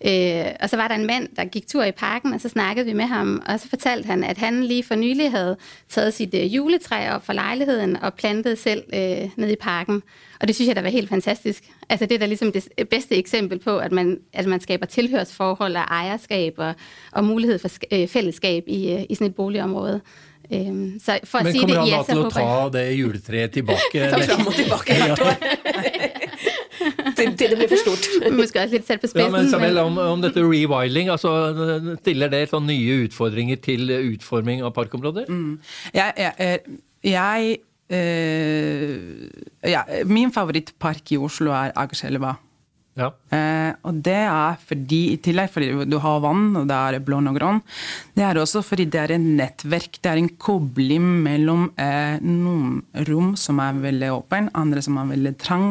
øh, 0.07 0.47
og 0.61 0.71
så 0.71 0.77
var 0.77 0.89
der 0.89 0.95
en 0.95 1.07
mand, 1.07 1.29
der 1.37 1.45
gik 1.45 1.67
tur 1.67 1.85
i 1.85 1.93
parken, 1.93 2.33
og 2.33 2.41
så 2.41 2.49
snakkede 2.49 2.87
vi 2.87 2.93
med 2.93 3.05
ham, 3.05 3.43
og 3.47 3.61
så 3.61 3.69
fortalte 3.69 4.07
han, 4.07 4.25
at 4.25 4.39
han 4.39 4.65
lige 4.65 4.85
for 4.85 4.95
nylig 4.95 5.31
havde 5.31 5.57
taget 5.89 6.15
sit 6.15 6.35
øh, 6.35 6.55
juletræ 6.55 7.11
op 7.15 7.27
fra 7.27 7.33
lejligheden 7.33 7.97
og 7.97 8.15
plantet 8.15 8.59
selv 8.59 8.83
øh, 8.95 9.31
ned 9.37 9.51
i 9.51 9.57
parken. 9.61 10.03
Og 10.41 10.49
det 10.49 10.55
synes 10.55 10.69
jeg, 10.69 10.77
der 10.77 10.83
var 10.83 10.89
helt 10.89 11.09
fantastisk. 11.09 11.65
Altså 11.89 12.07
det 12.07 12.15
er 12.15 12.19
da 12.19 12.27
ligesom 12.27 12.53
det 12.53 12.89
bedste 12.91 13.17
eksempel 13.17 13.59
på, 13.59 13.79
at 13.79 13.93
man, 13.93 14.19
at 14.33 14.47
man 14.47 14.61
skaber 14.61 14.87
tilhørsforhold 14.87 15.77
og 15.77 15.83
ejerskab 15.83 16.55
og, 16.57 16.75
og 17.13 17.25
mulighed 17.25 17.59
for 17.59 17.71
øh, 17.93 18.09
fællesskab 18.09 18.65
i, 18.67 18.93
øh, 18.93 19.03
i 19.09 19.15
sådan 19.15 19.27
et 19.27 19.35
boligområde. 19.35 20.01
Um, 20.49 20.97
så 20.97 21.19
for 21.29 21.45
Men 21.45 21.53
kommer 21.59 21.77
han 21.83 21.91
da 21.93 21.99
til 22.09 22.21
å 22.23 22.29
ta 22.33 22.53
det 22.73 22.85
juletreet 22.97 23.53
tilbake? 23.53 24.07
ta 24.15 24.21
fram 24.23 24.47
og 24.49 24.55
tilbake 24.57 24.97
hvert 24.97 25.21
år. 25.21 25.35
til, 27.19 27.35
til, 27.37 27.53
det 27.53 27.59
blir 27.59 27.69
for 27.69 27.83
stort. 27.83 28.09
Ja, 29.19 29.29
men 29.35 29.51
Samuel, 29.53 29.83
om, 29.83 30.01
om 30.01 30.25
dette 30.25 30.41
rewilding, 30.41 31.13
altså, 31.13 31.35
stiller 32.01 32.33
det 32.33 32.47
sånn 32.53 32.65
nye 32.71 33.03
utfordringer 33.05 33.61
til 33.61 33.93
utforming 33.93 34.65
av 34.65 34.73
parkområder? 34.77 35.29
Mm. 35.29 35.59
Jeg, 35.93 36.17
jeg, 36.17 36.81
jeg 37.05 37.57
øh, 37.99 39.29
ja, 39.69 39.85
Min 40.09 40.33
favorittpark 40.33 41.13
i 41.13 41.21
Oslo 41.29 41.53
er 41.53 41.77
Akerselva. 41.77 42.39
Ja. 42.99 43.13
Eh, 43.35 43.71
og 43.87 44.01
det 44.03 44.19
er 44.27 44.59
fordi, 44.69 45.01
i 45.15 45.19
tillegg 45.23 45.53
fordi 45.55 45.87
du 45.87 45.97
har 46.03 46.19
vann, 46.25 46.51
og 46.59 46.67
det 46.71 46.77
er 46.77 47.05
blond 47.05 47.31
og 47.31 47.39
grønn, 47.39 47.61
det 48.19 48.27
er 48.27 48.41
også 48.41 48.65
fordi 48.67 48.89
det 48.91 49.01
er 49.05 49.15
et 49.15 49.25
nettverk. 49.25 50.01
Det 50.03 50.11
er 50.11 50.21
en 50.21 50.33
kobling 50.43 51.07
mellom 51.25 51.69
eh, 51.79 52.19
noen 52.25 52.83
rom 53.09 53.33
som 53.39 53.63
er 53.63 53.79
veldig 53.87 54.13
åpne, 54.17 54.53
andre 54.59 54.83
som 54.85 54.99
er 54.99 55.15
veldig 55.15 55.35
trang, 55.41 55.71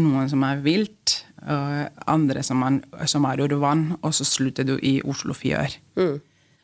noen 0.00 0.32
som 0.32 0.44
er 0.48 0.64
vilt, 0.64 1.20
og 1.44 2.04
andre 2.08 2.42
som 2.46 2.64
er, 2.64 2.80
som 3.10 3.26
er 3.28 3.44
under 3.44 3.60
vann, 3.60 3.86
og 4.00 4.16
så 4.16 4.24
slutter 4.24 4.64
du 4.64 4.78
i 4.80 4.96
Oslo 5.04 5.36
Fjør. 5.36 5.76
Mm. 6.00 6.16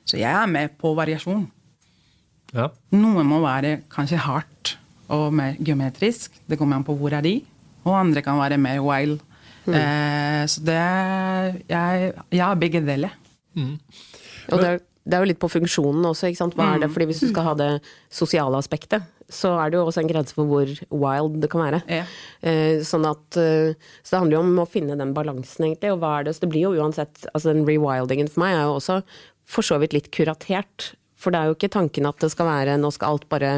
Så 0.08 0.16
jeg 0.18 0.32
er 0.32 0.48
med 0.48 0.78
på 0.80 0.94
variasjon. 0.96 1.44
Ja. 2.56 2.70
Noe 2.96 3.22
må 3.22 3.42
være 3.44 3.82
kanskje 3.92 4.24
hardt 4.24 4.78
og 5.12 5.28
mer 5.36 5.58
geometrisk. 5.60 6.40
Det 6.48 6.58
kommer 6.58 6.80
an 6.80 6.86
på 6.86 6.96
hvor 6.98 7.12
er 7.14 7.22
de. 7.22 7.36
Og 7.84 7.94
andre 7.98 8.22
kan 8.24 8.40
være 8.40 8.58
mer 8.60 8.80
wild 8.84 9.20
Mm. 9.66 9.74
Eh, 9.76 10.42
så 10.48 10.62
det 10.64 10.78
Jeg, 11.68 12.12
jeg 12.30 12.44
har 12.44 12.60
begge 12.60 12.84
deler. 12.84 13.16
Mm. 13.56 13.74
Og 14.50 14.60
det 14.60 14.68
er, 14.68 14.80
det 15.04 15.16
er, 15.16 15.24
jo 15.24 15.30
litt 15.30 15.40
på 15.42 15.50
funksjonen 15.50 16.04
også, 16.06 16.28
ikke 16.30 16.40
sant. 16.42 16.56
Hva 16.58 16.74
er 16.74 16.84
det? 16.84 16.90
Mm. 16.90 16.94
Fordi 16.94 17.08
hvis 17.10 17.22
du 17.24 17.28
skal 17.30 17.48
ha 17.50 17.56
det 17.58 17.70
sosiale 18.12 18.60
aspektet, 18.60 19.06
så 19.30 19.52
er 19.62 19.70
det 19.70 19.78
jo 19.78 19.86
også 19.86 20.02
en 20.02 20.10
grense 20.10 20.34
for 20.34 20.48
hvor 20.50 20.70
wild 20.90 21.38
det 21.42 21.50
kan 21.52 21.62
være. 21.62 21.82
Ja. 21.90 22.04
Eh, 22.46 22.82
sånn 22.86 23.06
at 23.08 23.38
eh, 23.38 23.76
Så 24.02 24.14
det 24.14 24.22
handler 24.22 24.38
jo 24.38 24.44
om 24.44 24.62
å 24.62 24.70
finne 24.70 24.98
den 24.98 25.14
balansen, 25.16 25.68
egentlig. 25.68 25.92
Og 25.94 26.00
hva 26.02 26.16
er 26.18 26.26
det 26.26 26.34
Så 26.36 26.44
det 26.44 26.50
blir 26.52 26.66
jo 26.66 26.74
uansett 26.82 27.28
Altså 27.30 27.52
den 27.52 27.62
rewildingen 27.68 28.30
for 28.30 28.44
meg 28.44 28.56
er 28.56 28.64
jo 28.66 28.78
også 28.80 29.00
for 29.50 29.66
så 29.66 29.80
vidt 29.82 29.94
litt 29.96 30.10
kuratert. 30.14 30.92
For 31.18 31.34
det 31.34 31.40
er 31.40 31.50
jo 31.50 31.56
ikke 31.56 31.72
tanken 31.74 32.06
at 32.06 32.22
det 32.22 32.30
skal 32.32 32.46
være 32.46 32.76
nå 32.78 32.92
skal 32.94 33.16
alt 33.16 33.26
bare 33.32 33.54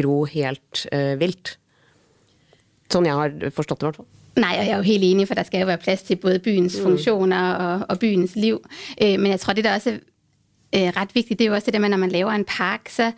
gro 0.00 0.22
helt 0.28 0.86
eh, 0.94 1.12
vilt. 1.20 1.56
Sånn 2.90 3.06
jeg 3.06 3.18
har 3.18 3.52
forstått 3.54 3.82
det, 3.82 3.84
i 3.84 3.90
hvert 3.90 4.00
fall. 4.00 4.08
Nej, 4.36 4.50
jeg 4.50 4.68
er 4.68 4.76
jo 4.76 4.82
helt 4.82 5.04
enig, 5.04 5.28
for 5.28 5.34
der 5.34 5.42
skal 5.42 5.60
jo 5.60 5.66
være 5.66 5.78
plads 5.78 6.02
til 6.02 6.16
både 6.16 6.38
byens 6.38 6.76
mm. 6.76 6.82
funktioner 6.82 7.52
og, 7.52 7.86
og 7.88 7.98
byens 7.98 8.36
liv. 8.36 8.64
Øh, 9.02 9.20
men 9.20 9.26
jeg 9.26 9.40
tror, 9.40 9.52
det 9.52 9.64
der 9.64 9.74
også 9.74 9.90
er 10.72 10.86
øh, 10.86 10.92
ret 10.96 11.14
vigtigt, 11.14 11.38
det 11.38 11.44
er 11.44 11.48
jo 11.48 11.54
også 11.54 11.66
det 11.66 11.74
der 11.74 11.80
med, 11.80 11.88
når 11.88 11.96
man 11.96 12.10
laver 12.10 12.30
en 12.30 12.44
park, 12.44 12.88
så, 12.88 13.12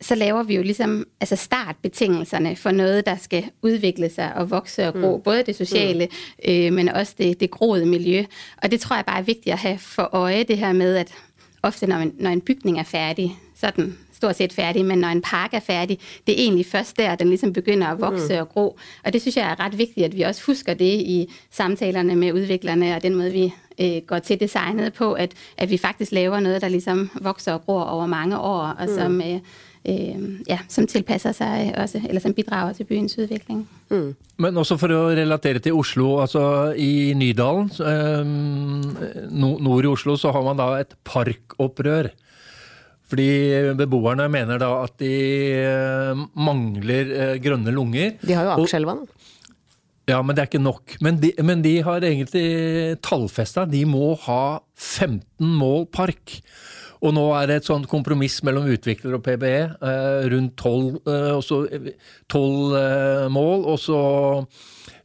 så 0.00 0.14
laver 0.14 0.42
vi 0.42 0.56
jo 0.56 0.62
ligesom 0.62 1.06
altså 1.20 1.36
startbetingelserne 1.36 2.56
for 2.56 2.70
noget, 2.70 3.06
der 3.06 3.16
skal 3.16 3.44
udvikle 3.62 4.10
sig 4.10 4.34
og 4.34 4.50
vokse 4.50 4.88
og 4.88 4.94
gro. 4.94 5.16
Mm. 5.16 5.22
Både 5.22 5.42
det 5.42 5.56
sociale, 5.56 6.08
mm. 6.46 6.52
øh, 6.52 6.72
men 6.72 6.88
også 6.88 7.14
det, 7.18 7.40
det 7.40 7.50
groede 7.50 7.86
miljø. 7.86 8.24
Og 8.62 8.70
det 8.70 8.80
tror 8.80 8.96
jeg 8.96 9.04
bare 9.04 9.18
er 9.18 9.22
vigtigt 9.22 9.52
at 9.52 9.58
have 9.58 9.78
for 9.78 10.08
øje, 10.12 10.44
det 10.44 10.58
her 10.58 10.72
med, 10.72 10.96
at 10.96 11.14
ofte 11.62 11.86
når, 11.86 11.98
man, 11.98 12.12
når 12.18 12.30
en 12.30 12.40
bygning 12.40 12.78
er 12.78 12.82
færdig, 12.82 13.36
så 13.60 13.66
er 13.66 13.70
den 13.70 13.98
stort 14.18 14.36
set 14.36 14.52
færdig, 14.52 14.84
men 14.84 14.98
når 14.98 15.08
en 15.08 15.22
park 15.22 15.54
er 15.54 15.60
færdig, 15.60 15.98
det 16.26 16.32
er 16.34 16.42
egentlig 16.42 16.66
først 16.66 16.98
der, 16.98 17.14
den 17.14 17.28
ligesom 17.28 17.52
begynder 17.52 17.86
at 17.86 18.00
vokse 18.00 18.34
mm. 18.34 18.40
og 18.40 18.48
gro. 18.48 18.66
Og 19.04 19.12
det 19.12 19.20
synes 19.20 19.36
jeg 19.36 19.50
er 19.50 19.60
ret 19.60 19.78
vigtigt, 19.78 20.06
at 20.06 20.16
vi 20.16 20.22
også 20.22 20.42
husker 20.46 20.74
det 20.74 20.94
i 21.14 21.30
samtalerne 21.50 22.16
med 22.16 22.32
udviklerne, 22.32 22.96
og 22.96 23.02
den 23.02 23.14
måde, 23.14 23.32
vi 23.32 23.54
øh, 23.80 24.02
går 24.06 24.18
til 24.18 24.40
designet 24.40 24.92
på, 24.92 25.12
at, 25.12 25.32
at 25.56 25.70
vi 25.70 25.78
faktisk 25.78 26.12
laver 26.12 26.40
noget, 26.40 26.62
der 26.62 26.68
ligesom 26.68 27.10
vokser 27.20 27.52
og 27.52 27.64
gror 27.64 27.82
over 27.82 28.06
mange 28.06 28.38
år, 28.38 28.62
og 28.78 28.86
mm. 28.88 28.94
som... 28.94 29.20
Øh, 29.20 29.40
øh, 29.88 30.40
ja, 30.48 30.58
som 30.68 30.86
tilpasser 30.86 31.32
seg 31.36 31.74
også, 31.78 32.00
eller 32.08 32.20
som 32.20 32.34
bidrager 32.34 32.72
til 32.76 32.84
byens 32.84 33.18
utvikling. 33.18 33.68
Mm. 33.90 34.14
Men 34.38 34.60
også 34.60 34.76
for 34.80 34.92
å 34.94 35.08
relatere 35.16 35.62
til 35.64 35.76
Oslo, 35.78 36.20
altså 36.22 36.72
i 36.76 37.14
Nydalen, 37.18 37.70
eh, 37.80 38.22
nord 39.30 39.84
i 39.84 39.92
Oslo, 39.92 40.16
så 40.16 40.32
har 40.34 40.42
man 40.46 40.60
da 40.60 40.68
et 40.82 40.96
parkopprør. 41.04 42.12
Fordi 43.08 43.28
beboerne 43.78 44.26
mener 44.32 44.60
da 44.60 44.72
at 44.84 44.98
de 45.00 45.12
eh, 45.56 46.24
mangler 46.36 47.14
eh, 47.14 47.36
grønne 47.40 47.72
lunger. 47.72 48.18
De 48.20 48.36
har 48.36 48.50
jo 48.50 48.56
Akerselva, 48.58 48.98
da. 49.00 49.18
Ja, 50.08 50.22
men 50.24 50.36
det 50.36 50.42
er 50.42 50.48
ikke 50.48 50.64
nok. 50.64 50.96
Men 51.04 51.18
de, 51.20 51.32
men 51.44 51.60
de 51.64 51.74
har 51.84 52.04
egentlig 52.04 52.96
tallfesta. 53.04 53.66
De 53.68 53.82
må 53.88 54.14
ha 54.24 54.60
15 54.72 55.24
mål 55.60 55.84
park. 55.92 56.38
Og 57.04 57.14
nå 57.14 57.24
er 57.38 57.46
det 57.50 57.60
et 57.60 57.68
sånt 57.68 57.86
kompromiss 57.90 58.40
mellom 58.46 58.66
utvikler 58.72 59.14
og 59.18 59.22
PBE 59.26 59.54
eh, 59.68 60.26
rundt 60.32 60.58
12, 60.58 60.98
eh, 61.06 61.92
eh, 62.40 63.24
mål. 63.34 63.64
Og 63.72 63.78
så, 63.82 64.00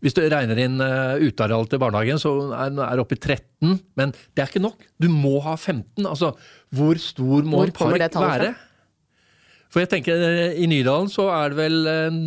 hvis 0.04 0.18
du 0.18 0.24
regner 0.26 0.64
inn 0.64 0.82
uteareal 0.82 1.70
til 1.70 1.82
barnehagen, 1.84 2.22
så 2.22 2.34
er 2.58 2.74
det 2.74 3.04
oppe 3.04 3.18
i 3.18 3.22
13. 3.22 3.80
Men 4.00 4.14
det 4.34 4.44
er 4.44 4.50
ikke 4.50 4.66
nok. 4.66 4.86
Du 5.02 5.10
må 5.14 5.38
ha 5.46 5.56
15. 5.56 6.06
Altså, 6.06 6.34
hvor 6.74 7.02
stor 7.02 7.46
må 7.46 7.64
hvor 7.64 7.70
en 7.70 7.78
park 7.78 8.22
være? 8.26 8.54
For 9.74 9.82
jeg 9.82 9.90
tenker, 9.90 10.22
eh, 10.22 10.60
I 10.62 10.70
Nydalen 10.70 11.10
så 11.10 11.32
er 11.34 11.50
det 11.50 11.58
vel 11.58 11.88
en, 11.90 12.20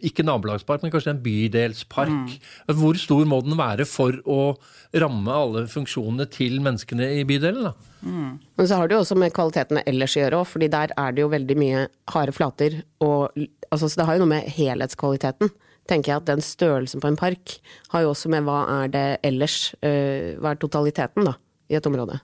ikke 0.00 0.24
nabolagspark, 0.24 0.80
men 0.82 0.92
kanskje 0.94 1.12
en 1.12 1.20
bydelspark. 1.20 2.32
Mm. 2.32 2.76
Hvor 2.80 2.96
stor 3.00 3.28
må 3.28 3.42
den 3.44 3.58
være 3.58 3.84
for 3.88 4.16
å 4.24 4.54
ramme 4.96 5.34
alle 5.34 5.66
funksjonene 5.68 6.24
til 6.32 6.62
menneskene 6.64 7.10
i 7.18 7.26
bydelen? 7.28 7.68
da? 7.68 7.74
Mm. 8.00 8.38
Men 8.56 8.70
så 8.70 8.78
har 8.78 8.88
det 8.88 8.96
jo 8.96 9.02
også 9.02 9.18
med 9.20 9.34
kvalitetene 9.36 9.84
ellers 9.90 10.16
å 10.16 10.22
gjøre 10.22 10.40
òg, 10.40 10.48
fordi 10.48 10.70
der 10.72 10.94
er 10.96 11.12
det 11.12 11.24
jo 11.24 11.32
veldig 11.34 11.56
mye 11.60 11.86
harde 12.14 12.36
flater. 12.36 12.78
Og, 13.04 13.36
altså, 13.68 13.88
så 13.88 14.00
det 14.00 14.08
har 14.08 14.16
jo 14.16 14.24
noe 14.24 14.34
med 14.36 14.48
helhetskvaliteten. 14.56 15.52
tenker 15.88 16.12
jeg 16.12 16.22
at 16.22 16.30
Den 16.30 16.44
størrelsen 16.44 17.00
på 17.00 17.08
en 17.08 17.20
park 17.20 17.58
har 17.92 18.02
jo 18.04 18.14
også 18.14 18.28
med 18.32 18.44
hva 18.48 18.62
er 18.82 18.88
det 18.92 19.06
ellers, 19.24 19.74
uh, 19.82 20.36
hva 20.40 20.52
er 20.52 20.60
totaliteten 20.60 21.24
da, 21.24 21.36
i 21.68 21.76
et 21.76 21.86
område. 21.88 22.20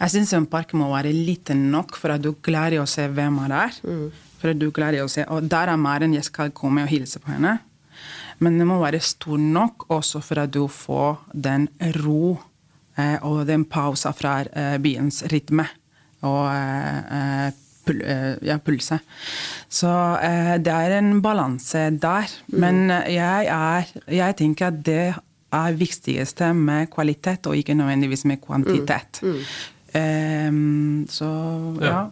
Jeg 0.00 0.14
syns 0.14 0.34
en 0.36 0.48
park 0.50 0.74
må 0.78 0.90
være 0.92 1.14
liten 1.14 1.68
nok 1.72 1.96
for 1.98 2.14
at 2.14 2.24
du 2.24 2.32
klarer 2.34 2.82
å 2.82 2.88
se 2.88 3.06
hvem 3.08 3.38
er. 3.48 3.78
Mm. 3.82 4.08
For 4.38 4.52
at 4.52 4.60
du 4.60 4.68
klarer 4.70 5.02
å 5.02 5.10
se, 5.10 5.24
Og 5.28 5.48
der 5.50 5.72
er 5.72 5.76
Maren, 5.76 6.14
jeg 6.14 6.24
skal 6.24 6.50
komme 6.54 6.84
og 6.84 6.92
hilse 6.92 7.18
på 7.18 7.32
henne. 7.34 7.58
Men 8.38 8.58
det 8.58 8.68
må 8.70 8.78
være 8.78 9.00
stor 9.02 9.38
nok 9.38 9.88
også 9.90 10.20
for 10.22 10.38
at 10.44 10.52
du 10.54 10.68
får 10.70 11.18
den 11.34 11.66
ro 11.98 12.38
Eh, 12.98 13.16
og 13.26 13.46
den 13.46 13.66
pausa 13.70 14.12
fra 14.16 14.40
eh, 14.42 14.76
byens 14.82 15.22
rytme 15.30 15.66
og 16.26 16.44
eh, 16.50 17.48
pul 17.86 18.02
ja, 18.44 18.58
pulse. 18.60 18.98
Så 19.72 19.88
det 20.60 20.72
er 20.74 20.96
en 20.98 21.22
balanse 21.24 21.86
der. 21.96 22.28
Mm. 22.50 22.58
Men 22.60 22.90
jeg, 23.08 23.46
er, 23.48 23.86
jeg 24.12 24.36
tenker 24.36 24.68
at 24.68 24.82
det 24.84 25.04
er 25.52 25.72
viktigste 25.72 26.54
med 26.54 26.86
kvalitet, 26.86 27.46
og 27.46 27.56
ikke 27.56 27.74
nødvendigvis 27.74 28.24
med 28.24 28.36
kvantitet. 28.46 29.22
Mm. 29.22 29.28
Mm. 29.28 29.40
Um, 29.94 31.06
så 31.08 31.24
ja. 31.80 32.04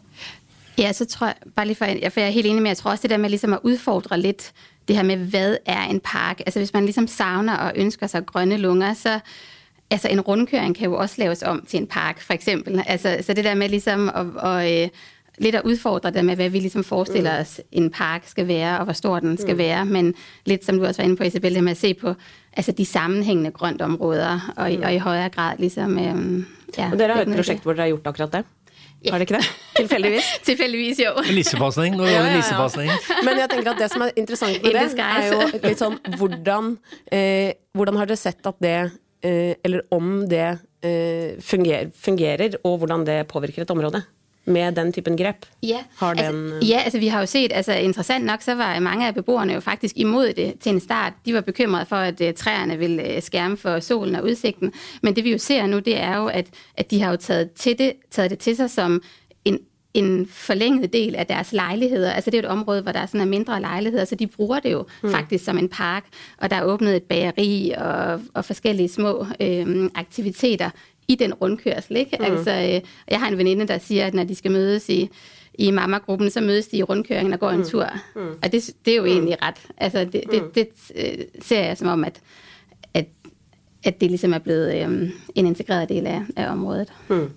Ja, 0.78 0.92
så 0.92 1.04
tror 1.04 1.26
jeg, 1.26 1.34
bare 1.56 1.66
lige 1.66 1.76
for, 1.76 1.84
for 1.84 2.20
jeg 2.20 2.26
er 2.26 2.32
helt 2.32 2.46
enig 2.46 2.62
med, 2.62 2.70
jeg 2.70 2.76
tror 2.76 2.90
også 2.90 3.02
det 3.02 3.10
der 3.10 3.16
med 3.16 3.30
ligesom 3.30 3.52
at 3.52 3.58
udfordre 3.62 4.20
lidt 4.20 4.52
det 4.88 4.96
her 4.96 5.02
med, 5.02 5.16
hvad 5.16 5.56
er 5.66 5.82
en 5.82 6.00
park? 6.00 6.40
Altså 6.40 6.60
hvis 6.60 6.72
man 6.72 6.84
ligesom 6.84 7.06
savner 7.06 7.56
og 7.56 7.72
ønsker 7.76 8.06
sig 8.06 8.26
grønne 8.26 8.56
lunger, 8.56 8.94
så, 8.94 9.20
altså 9.90 10.08
en 10.08 10.20
rundkøring 10.20 10.76
kan 10.76 10.84
jo 10.84 10.96
også 10.96 11.14
laves 11.18 11.42
om 11.42 11.64
til 11.68 11.80
en 11.80 11.86
park, 11.86 12.20
for 12.20 12.32
eksempel. 12.32 12.82
Altså, 12.86 13.16
så 13.20 13.32
det 13.32 13.44
der 13.44 13.54
med 13.54 13.68
ligesom 13.68 14.08
at, 14.08 14.26
og, 14.36 14.72
øh, 14.72 14.88
lidt 15.38 15.54
at 15.54 15.62
udfordre 15.64 16.10
det 16.10 16.24
med, 16.24 16.34
hvad 16.36 16.48
vi 16.48 16.58
ligesom 16.58 16.84
forestiller 16.84 17.34
mm. 17.34 17.40
os, 17.40 17.60
en 17.72 17.90
park 17.90 18.22
skal 18.26 18.48
være, 18.48 18.78
og 18.78 18.84
hvor 18.84 18.92
stor 18.92 19.20
den 19.20 19.38
skal 19.38 19.54
mm. 19.54 19.58
være, 19.58 19.84
men 19.84 20.14
lidt 20.44 20.64
som 20.64 20.78
du 20.78 20.86
også 20.86 21.02
var 21.02 21.04
inde 21.04 21.16
på, 21.16 21.24
Isabel, 21.24 21.54
det 21.54 21.64
med 21.64 21.70
at 21.70 21.78
se 21.78 21.94
på 21.94 22.14
altså 22.56 22.72
de 22.72 22.86
sammenhengende 22.88 23.52
grøntområder, 23.54 24.52
og, 24.56 24.70
mm. 24.72 24.82
og 24.82 24.92
i 24.92 25.00
høyere 25.04 25.30
grad 25.34 25.62
liksom 25.62 25.98
ja, 26.76 26.90
og 26.90 26.98
dere 26.98 27.14
har 27.14 27.26
et 27.26 27.34
prosjekt 27.36 27.64
hvor 27.64 27.76
dere 27.76 27.86
har 27.86 27.94
gjort 27.94 28.10
akkurat 28.10 28.38
det? 28.38 28.44
Ja. 29.04 29.12
Har 29.12 29.20
det 29.20 29.28
ikke 29.28 29.38
det? 29.38 29.48
Tilfeldigvis? 29.80 30.28
Tilfeldigvis, 30.48 31.00
jo. 31.04 31.12
Nissepasning. 31.36 31.96
Nå 32.00 32.06
ja, 32.08 32.24
ja, 32.24 32.36
nissepasning. 32.36 32.90
Men 33.28 33.38
jeg 33.42 33.50
tenker 33.52 33.74
at 33.74 33.82
det 33.84 33.90
som 33.92 34.02
er 34.06 34.14
interessant 34.16 34.56
med 34.64 34.74
det, 34.74 34.86
er 35.04 35.26
jo 35.30 35.50
litt 35.62 35.82
sånn 35.82 35.98
hvordan, 36.16 36.72
eh, 37.12 37.52
hvordan 37.76 38.00
har 38.00 38.08
dere 38.08 38.18
sett 38.18 38.48
at 38.48 38.64
det 38.64 38.78
Eh, 39.26 39.56
eller 39.64 39.82
om 39.94 40.26
det 40.28 40.58
eh, 40.84 41.38
fungerer, 41.40 41.90
fungerer, 41.96 42.58
og 42.68 42.78
hvordan 42.82 43.06
det 43.06 43.24
påvirker 43.30 43.64
et 43.64 43.72
område 43.72 44.02
med 44.46 44.72
den 44.72 44.92
typen 44.92 45.16
grep? 45.16 45.46
Ja, 45.62 45.78
altså, 46.00 46.60
ja 46.62 46.80
altså, 46.84 46.98
vi 46.98 47.06
har 47.06 47.20
jo 47.20 47.26
set, 47.26 47.52
altså 47.54 47.72
interessant 47.72 48.24
nok, 48.24 48.42
så 48.42 48.54
var 48.54 48.78
mange 48.80 49.06
av 49.06 49.12
beboerne 49.12 49.54
jo 49.54 49.60
faktisk 49.60 49.96
imod 49.96 50.32
det 50.32 50.54
til 50.60 50.72
en 50.72 50.80
start. 50.80 51.12
De 51.26 51.34
var 51.34 51.40
bekymret 51.40 51.88
for, 51.88 51.96
at 51.96 52.16
trærne 52.16 52.32
træerne 52.32 52.78
ville 52.78 53.20
skærme 53.20 53.56
for 53.56 53.80
solen 53.80 54.14
og 54.14 54.24
udsigten. 54.24 54.72
Men 55.02 55.16
det 55.16 55.24
vi 55.24 55.32
jo 55.32 55.38
ser 55.38 55.66
nu, 55.66 55.78
det 55.78 56.00
er 56.00 56.16
jo, 56.16 56.26
at, 56.26 56.46
at 56.76 56.90
de 56.90 57.02
har 57.02 57.10
jo 57.10 57.16
taget, 57.16 57.52
til 57.52 57.78
det, 57.78 57.92
taget 58.10 58.30
det 58.30 58.38
til 58.38 58.56
sig 58.56 58.70
som 58.70 59.02
en 59.44 59.58
en 59.96 60.26
forlænget 60.26 60.92
del 60.92 61.14
af 61.14 61.26
deres 61.26 61.52
lejligheder. 61.52 62.12
Altså 62.12 62.30
det 62.30 62.38
er 62.38 62.42
et 62.42 62.48
område, 62.48 62.82
hvor 62.82 62.92
der 62.92 63.00
er 63.00 63.06
sådan 63.06 63.20
en 63.20 63.28
mindre 63.28 63.60
lejligheder, 63.60 64.04
så 64.04 64.14
de 64.14 64.26
bruger 64.26 64.60
det 64.60 64.72
jo 64.72 64.86
mm. 65.02 65.10
faktisk 65.10 65.44
som 65.44 65.58
en 65.58 65.68
park. 65.68 66.04
Og 66.38 66.50
der 66.50 66.56
er 66.56 66.62
åbnet 66.62 66.96
et 66.96 67.02
bageri 67.02 67.72
og, 67.76 68.20
og 68.34 68.44
forskellige 68.44 68.88
små 68.88 69.26
øh, 69.40 69.90
aktiviteter 69.94 70.70
i 71.08 71.14
den 71.14 71.34
rundkørsel. 71.34 71.96
Ikke? 71.96 72.16
Mm. 72.20 72.24
Altså, 72.24 72.50
øh, 72.50 72.80
jeg 73.10 73.20
har 73.20 73.28
en 73.28 73.38
veninde, 73.38 73.68
der 73.68 73.78
sier 73.78 74.06
at 74.06 74.14
når 74.14 74.24
de 74.24 74.34
skal 74.34 74.50
møtes 74.50 74.88
i, 74.88 75.10
i 75.54 75.70
mamma-gruppen, 75.70 76.30
så 76.30 76.40
møtes 76.40 76.68
de 76.68 76.76
i 76.76 76.82
rundkøringen 76.82 77.32
og 77.32 77.40
går 77.40 77.50
en 77.50 77.56
mm. 77.56 77.64
tur. 77.64 77.86
Mm. 78.14 78.34
Og 78.42 78.52
det, 78.52 78.70
det 78.84 78.92
er 78.92 78.96
jo 78.96 79.02
mm. 79.02 79.08
egentlig 79.08 79.42
rett. 79.42 79.66
Altså, 79.76 80.04
det, 80.04 80.12
det, 80.12 80.42
det, 80.54 80.54
det 80.54 80.68
øh, 80.96 81.42
ser 81.42 81.64
jeg 81.64 81.78
som 81.78 81.88
om, 81.88 82.04
at, 82.04 82.20
at, 82.94 83.06
at 83.84 84.00
det 84.00 84.10
liksom 84.10 84.34
er 84.34 84.38
blevet 84.38 84.86
um, 84.86 85.12
en 85.34 85.46
integreret 85.46 85.88
del 85.88 86.06
av, 86.06 86.22
av 86.36 86.52
området. 86.52 86.92
Mm. 87.08 87.30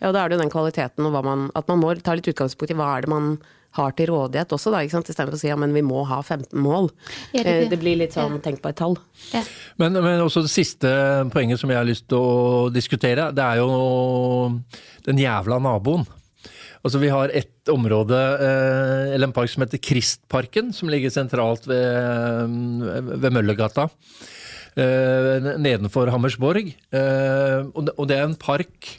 Ja, 0.00 0.12
da 0.12 0.18
er 0.18 0.28
det 0.28 0.36
jo 0.38 0.42
den 0.42 0.50
kvaliteten 0.50 1.06
og 1.06 1.24
man, 1.24 1.50
at 1.56 1.68
man 1.68 1.78
må 1.78 1.94
ta 1.94 2.14
litt 2.14 2.28
utgangspunkt 2.30 2.70
i 2.70 2.76
hva 2.78 2.96
er 2.96 3.06
det 3.06 3.10
man 3.10 3.38
har 3.76 3.94
til 3.96 4.10
rådighet 4.10 4.52
også, 4.56 4.72
da, 4.72 4.82
ikke 4.82 4.96
sant? 4.96 5.10
istedenfor 5.12 5.36
å 5.36 5.40
si 5.40 5.50
ja, 5.50 5.56
men 5.60 5.74
vi 5.76 5.84
må 5.84 6.02
ha 6.08 6.20
15 6.22 6.56
mål. 6.64 6.88
Ja, 7.34 7.42
det, 7.42 7.44
det. 7.44 7.70
det, 7.74 7.80
blir 7.82 7.98
litt 8.00 8.16
sånn 8.16 8.38
ja. 8.38 8.42
tenk 8.44 8.62
på 8.64 8.72
et 8.72 8.78
tall. 8.80 8.96
Ja. 9.34 9.42
Men, 9.80 9.98
men, 10.00 10.22
også 10.24 10.44
det 10.46 10.52
siste 10.52 10.92
poenget 11.34 11.60
som 11.60 11.72
jeg 11.72 11.80
har 11.80 11.88
lyst 11.88 12.08
til 12.10 12.18
å 12.18 12.68
diskutere, 12.74 13.30
det 13.36 13.44
er 13.44 13.60
jo 13.60 13.68
den 15.08 15.20
jævla 15.20 15.60
naboen. 15.62 16.06
Altså 16.86 17.00
Vi 17.02 17.10
har 17.10 17.32
et 17.34 17.70
område, 17.72 18.16
eh, 18.16 19.14
eller 19.14 19.28
en 19.28 19.36
park 19.36 19.50
som 19.52 19.64
heter 19.64 19.82
Kristparken, 19.82 20.72
som 20.72 20.88
ligger 20.88 21.12
sentralt 21.12 21.66
ved, 21.68 22.54
ved 23.18 23.34
Møllergata. 23.34 23.88
Eh, 24.78 25.48
nedenfor 25.58 26.12
Hammersborg. 26.14 26.70
Eh, 26.94 27.60
og 27.74 28.06
det 28.08 28.16
er 28.16 28.28
en 28.28 28.38
park 28.38 28.94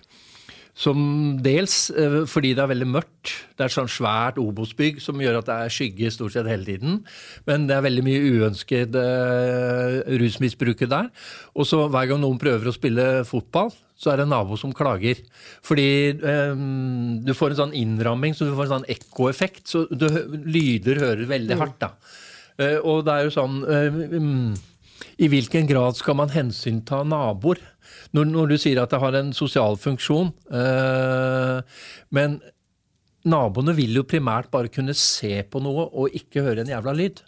som 0.79 0.99
dels 1.43 1.89
eh, 1.91 2.21
fordi 2.29 2.53
det 2.55 2.63
er 2.63 2.71
veldig 2.71 2.87
mørkt. 2.87 3.33
Det 3.59 3.65
er 3.65 3.73
sånn 3.73 3.89
svært 3.91 4.39
Obos-bygg 4.39 5.01
som 5.03 5.19
gjør 5.19 5.41
at 5.41 5.49
det 5.49 5.57
er 5.57 5.73
skygge 5.75 6.11
stort 6.15 6.35
sett 6.35 6.47
hele 6.47 6.63
tiden. 6.67 7.01
Men 7.49 7.67
det 7.67 7.75
er 7.75 7.83
veldig 7.83 8.05
mye 8.05 8.21
uønsket 8.29 8.95
uh, 8.95 9.99
rusmisbruket 10.21 10.91
der. 10.91 11.11
Og 11.59 11.67
så 11.67 11.83
hver 11.91 12.07
gang 12.11 12.23
noen 12.23 12.39
prøver 12.39 12.71
å 12.71 12.75
spille 12.75 13.09
fotball, 13.27 13.73
så 13.99 14.13
er 14.13 14.21
det 14.21 14.29
en 14.29 14.31
nabo 14.31 14.55
som 14.59 14.71
klager. 14.75 15.19
Fordi 15.67 16.15
um, 16.23 17.19
du 17.27 17.35
får 17.35 17.57
en 17.57 17.61
sånn 17.65 17.75
innramming, 17.75 18.37
så 18.37 18.47
du 18.47 18.55
får 18.55 18.69
en 18.69 18.75
sånn 18.77 18.89
ekkoeffekt. 18.95 19.65
Så 19.67 19.83
du, 19.91 20.07
lyder 20.47 21.03
hører 21.03 21.27
veldig 21.27 21.59
hardt, 21.59 21.83
da. 21.83 21.91
Uh, 22.55 22.79
og 22.87 23.03
det 23.07 23.17
er 23.17 23.27
jo 23.27 23.35
sånn 23.35 23.59
uh, 23.67 23.99
um, 24.15 24.55
I 25.19 25.29
hvilken 25.31 25.67
grad 25.69 25.97
skal 25.99 26.17
man 26.19 26.31
hensynta 26.33 27.01
naboer? 27.07 27.61
Når, 28.15 28.29
når, 28.29 28.53
du 28.53 28.61
sier 28.61 28.81
at 28.81 28.93
det 28.93 29.01
har 29.01 29.15
en 29.17 29.31
sosial 29.37 29.75
funksjon 29.77 30.31
øh, 30.53 31.59
Men 32.15 32.39
naboene 33.29 33.75
vil 33.77 33.99
jo 33.99 34.05
primært 34.07 34.49
bare 34.53 34.71
kunne 34.73 34.95
se 34.97 35.41
på 35.45 35.61
noe 35.61 35.89
og 35.89 36.15
ikke 36.17 36.45
høre 36.45 36.63
en 36.63 36.71
jævla 36.71 36.95
lyd. 36.95 37.21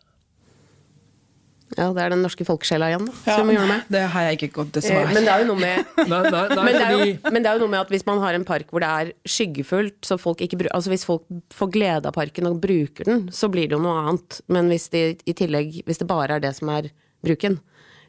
Ja, 1.78 1.88
det 1.96 2.02
er 2.04 2.12
den 2.12 2.24
norske 2.24 2.44
folkesjela 2.44 2.90
igjen, 2.92 3.06
da. 3.08 3.14
Ja, 3.30 3.36
som 3.40 3.52
gjør 3.52 3.68
med. 3.70 3.84
Det 3.92 4.02
har 4.14 4.26
jeg 4.28 4.40
ikke 4.40 4.50
gått 4.58 4.74
dessverre. 4.76 5.06
Eh, 5.08 5.14
men 5.16 5.28
det 5.28 5.32
er 5.32 5.44
jo 5.44 5.48
noe 5.52 5.62
med 5.62 5.94
nei, 6.12 6.20
nei, 6.26 6.42
nei, 6.52 6.66
men, 6.66 6.76
det 6.76 6.88
jo, 6.92 7.06
men, 7.32 7.38
det 7.38 7.52
er 7.52 7.56
jo 7.56 7.64
noe 7.64 7.74
med 7.74 7.80
at 7.80 7.94
hvis 7.94 8.04
man 8.08 8.20
har 8.24 8.36
en 8.36 8.48
park 8.48 8.74
hvor 8.74 8.84
det 8.84 8.90
er 8.92 9.14
skyggefullt, 9.36 10.02
så 10.08 10.18
folk 10.20 10.44
ikke 10.44 10.60
Altså 10.72 10.92
hvis 10.92 11.08
folk 11.08 11.24
får 11.56 11.72
glede 11.74 12.10
av 12.10 12.16
parken 12.16 12.50
og 12.50 12.60
bruker 12.64 13.08
den, 13.08 13.24
så 13.36 13.48
blir 13.52 13.70
det 13.70 13.78
jo 13.78 13.84
noe 13.86 14.04
annet. 14.04 14.42
Men 14.52 14.68
hvis 14.72 14.90
de, 14.92 15.06
i 15.24 15.36
tillegg 15.38 15.82
Hvis 15.88 16.02
det 16.02 16.10
bare 16.10 16.38
er 16.38 16.44
det 16.44 16.54
som 16.58 16.70
er 16.74 16.92
bruken. 17.26 17.60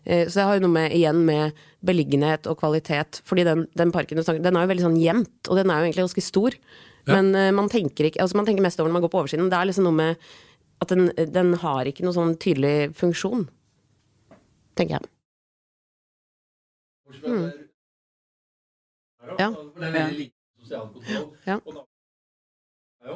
Eh, 0.04 0.28
så 0.28 0.40
det 0.40 0.46
har 0.46 0.58
jo 0.58 0.64
noe 0.64 0.74
med, 0.74 0.94
igjen 0.96 1.22
med 1.26 1.58
beliggenhet 1.86 2.48
og 2.50 2.58
kvalitet. 2.62 3.20
Fordi 3.28 3.46
den, 3.46 3.66
den 3.78 3.92
parken 3.94 4.18
du 4.18 4.24
snakker 4.24 4.42
den 4.44 4.58
er 4.58 4.66
jo 4.66 4.72
veldig 4.72 4.86
sånn 4.88 5.00
gjemt, 5.00 5.36
og 5.48 5.60
den 5.60 5.70
er 5.70 5.80
jo 5.80 5.88
egentlig 5.88 6.06
ganske 6.06 6.26
stor. 6.26 6.58
Ja. 7.06 7.16
Men 7.16 7.32
uh, 7.34 7.48
man 7.50 7.66
tenker 7.66 8.06
ikke 8.06 8.22
Altså 8.22 8.38
man 8.38 8.46
tenker 8.46 8.62
mest 8.62 8.78
over 8.78 8.86
når 8.86 8.94
man 8.94 9.02
går 9.02 9.10
på 9.10 9.22
oversiden. 9.24 9.50
Det 9.50 9.58
er 9.58 9.66
liksom 9.66 9.88
noe 9.88 9.96
med 9.98 10.28
at 10.82 10.92
den, 10.92 11.08
den 11.34 11.56
har 11.62 11.86
ikke 11.86 12.04
noen 12.06 12.14
sånn 12.14 12.36
tydelig 12.42 12.92
funksjon. 12.98 13.46
Tenker 14.78 14.98
jeg. 14.98 15.10
Mm. 17.22 17.50
Ja. 19.38 19.48
ja. 21.46 21.58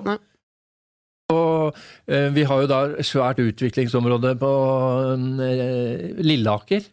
Nei. 0.06 0.18
Eh, 2.06 2.28
vi 2.34 2.44
har 2.46 2.62
jo 2.62 2.70
da 2.70 2.80
svært 3.04 3.40
utviklingsområde 3.42 4.34
på 4.40 4.52
eh, 5.42 6.22
Lilleaker. 6.22 6.86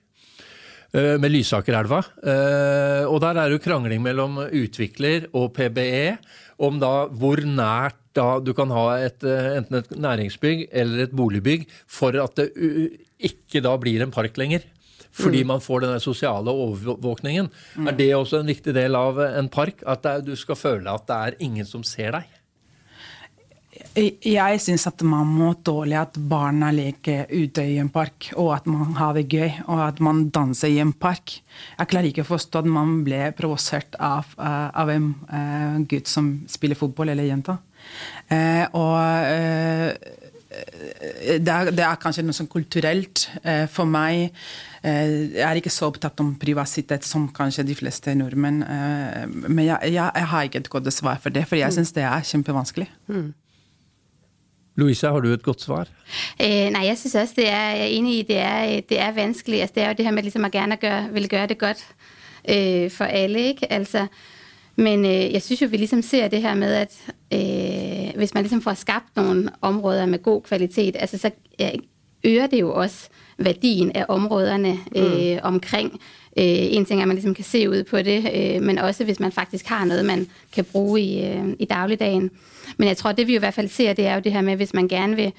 Eh, 0.94 1.16
med 1.18 1.34
Lysakerelva. 1.34 2.04
Og 3.10 3.18
der 3.24 3.38
er 3.38 3.48
det 3.48 3.58
jo 3.58 3.64
krangling 3.64 4.04
mellom 4.06 4.38
utvikler 4.46 5.26
og 5.34 5.54
PBE 5.56 6.20
om 6.64 6.78
da 6.82 7.08
hvor 7.10 7.42
nært 7.42 7.98
da 8.14 8.38
du 8.38 8.52
kan 8.54 8.70
ha 8.70 9.00
et, 9.02 9.24
enten 9.26 9.80
et 9.80 9.90
næringsbygg 9.98 10.68
eller 10.70 11.08
et 11.08 11.16
boligbygg 11.18 11.64
for 11.90 12.14
at 12.22 12.38
det 12.38 12.52
ikke 13.18 13.64
da 13.66 13.74
blir 13.82 14.04
en 14.06 14.14
park 14.14 14.38
lenger. 14.38 14.68
Fordi 15.14 15.44
mm. 15.44 15.50
man 15.50 15.62
får 15.62 15.84
den 15.84 16.00
sosiale 16.02 16.50
overvåkningen. 16.50 17.50
Mm. 17.78 17.88
Er 17.88 17.98
det 17.98 18.10
også 18.18 18.42
en 18.42 18.50
viktig 18.50 18.74
del 18.74 18.98
av 18.98 19.20
en 19.26 19.50
park? 19.50 19.84
At 19.86 20.06
er, 20.10 20.24
du 20.26 20.34
skal 20.38 20.58
føle 20.58 20.94
at 20.94 21.06
det 21.10 21.18
er 21.18 21.38
ingen 21.46 21.70
som 21.70 21.86
ser 21.86 22.16
deg? 22.18 22.33
Jeg 23.94 24.62
syns 24.64 24.88
at 24.90 25.02
man 25.06 25.30
må 25.30 25.52
tåle 25.62 26.00
at 26.00 26.16
barna 26.18 26.72
leker 26.74 27.28
ute 27.30 27.62
i 27.70 27.76
en 27.78 27.92
park, 27.94 28.32
og 28.42 28.50
at 28.56 28.66
man 28.70 28.96
har 28.98 29.14
det 29.14 29.28
gøy, 29.30 29.52
og 29.68 29.84
at 29.86 30.02
man 30.02 30.24
danser 30.34 30.74
i 30.74 30.80
en 30.82 30.96
park. 30.98 31.36
Jeg 31.78 31.92
klarer 31.92 32.10
ikke 32.10 32.26
å 32.26 32.32
forstå 32.32 32.64
at 32.64 32.70
man 32.74 33.04
ble 33.06 33.28
provosert 33.38 33.94
av, 34.02 34.32
uh, 34.40 34.72
av 34.74 34.90
en 34.90 35.12
uh, 35.30 35.78
gutt 35.90 36.10
som 36.10 36.32
spiller 36.50 36.80
fotball, 36.80 37.14
eller 37.14 37.30
jenta. 37.30 37.60
Uh, 38.32 38.66
og 38.80 38.98
det 41.34 41.54
er, 41.54 41.70
det 41.74 41.86
er, 41.86 42.02
kanskje 42.02 42.26
noe 42.26 42.38
sånn 42.38 42.50
kulturelt 42.50 43.24
for 43.74 43.90
meg. 43.90 44.36
Jeg 44.86 45.42
er 45.42 45.58
ikke 45.58 45.72
så 45.74 45.88
opptatt 45.90 46.22
om 46.22 46.36
privasitet 46.38 47.08
som 47.08 47.26
kanskje 47.34 47.66
de 47.66 47.78
fleste 47.78 48.14
nordmenn. 48.14 48.60
Men 49.48 49.64
jeg, 49.66 49.96
jeg, 49.96 49.98
jeg 49.98 50.30
har 50.30 50.46
ikke 50.46 50.62
et 50.62 50.70
godt 50.76 50.92
svar 50.94 51.18
for 51.24 51.34
det, 51.34 51.48
for 51.50 51.58
jeg 51.58 51.74
mm. 51.74 51.78
syns 51.80 51.96
det 51.98 52.06
er 52.06 52.30
kjempevanskelig. 52.30 52.86
Mm. 53.10 53.32
Louise, 54.76 55.08
har 55.08 55.20
du 55.20 55.34
et 55.34 55.44
godt 55.44 55.62
svar? 55.62 55.88
Eh, 56.40 56.70
nei, 56.74 56.86
jeg 56.86 56.98
synes 56.98 57.16
også, 57.16 57.34
det 57.38 57.50
er, 57.50 57.70
jeg 57.70 57.82
er 57.82 57.94
enig 57.94 58.20
i, 58.20 58.22
det 58.22 58.38
er, 58.38 58.82
det 58.90 59.00
er 59.00 59.12
vanskelig. 59.12 59.62
Altså, 59.62 59.74
det 59.76 59.84
er 59.84 59.88
jo 59.88 59.94
det 59.98 60.06
her 60.06 60.12
med 60.12 60.24
liksom, 60.24 60.46
at 60.46 60.52
gjerne 60.52 60.78
gøre, 60.78 61.10
vil 61.14 61.30
gøre 61.30 61.48
det 61.48 61.58
godt 61.58 61.86
øh, 62.50 62.92
for 62.92 63.06
alle, 63.06 63.40
ikke? 63.40 63.74
Altså, 63.74 64.08
men 64.76 65.06
øh, 65.06 65.34
jeg 65.34 65.42
synes 65.42 65.62
jo, 65.62 65.68
vi 65.68 65.78
liksom 65.78 66.02
ser 66.02 66.28
det 66.28 66.42
her 66.42 66.56
med, 66.56 66.74
at 66.74 66.94
øh, 67.34 68.18
hvis 68.18 68.34
man 68.34 68.44
liksom 68.44 68.62
får 68.62 68.74
skabt 68.74 69.16
noen 69.16 69.50
områder 69.62 70.06
med 70.06 70.24
god 70.24 70.42
kvalitet, 70.42 70.96
altså 71.00 71.18
så 71.18 71.32
øger 72.24 72.48
det 72.48 72.60
jo 72.60 72.74
også 72.74 73.10
verdien 73.38 73.92
av 73.96 74.06
områderne 74.08 74.78
øh, 74.96 75.34
mm. 75.34 75.40
omkring. 75.44 76.02
Øh, 76.38 76.46
en 76.46 76.86
ting 76.86 77.00
er, 77.00 77.04
at 77.04 77.08
man 77.08 77.16
ligesom 77.16 77.34
kan 77.34 77.44
se 77.44 77.70
ud 77.70 77.84
på 77.84 78.02
det, 78.02 78.32
øh, 78.36 78.62
men 78.62 78.78
også 78.78 79.04
hvis 79.04 79.20
man 79.20 79.32
faktisk 79.32 79.66
har 79.66 79.86
noget, 79.86 80.06
man 80.06 80.28
kan 80.54 80.66
bruge 80.66 81.02
i, 81.02 81.26
øh, 81.26 81.46
i 81.60 81.66
dagligdagen. 81.66 82.32
Men 82.78 82.88
jeg 82.88 82.98
tror, 82.98 83.12
det 83.12 83.28
vi 83.28 83.36
i 83.36 83.38
hvert 83.38 83.54
fald 83.54 83.68
ser, 83.68 83.94
det 83.94 84.06
er 84.06 84.16
jo 84.16 84.22
det 84.22 84.32
her 84.32 84.42
med, 84.42 84.56
hvis 84.56 84.74
man 84.74 84.88
gerne 84.88 85.16
vil 85.16 85.34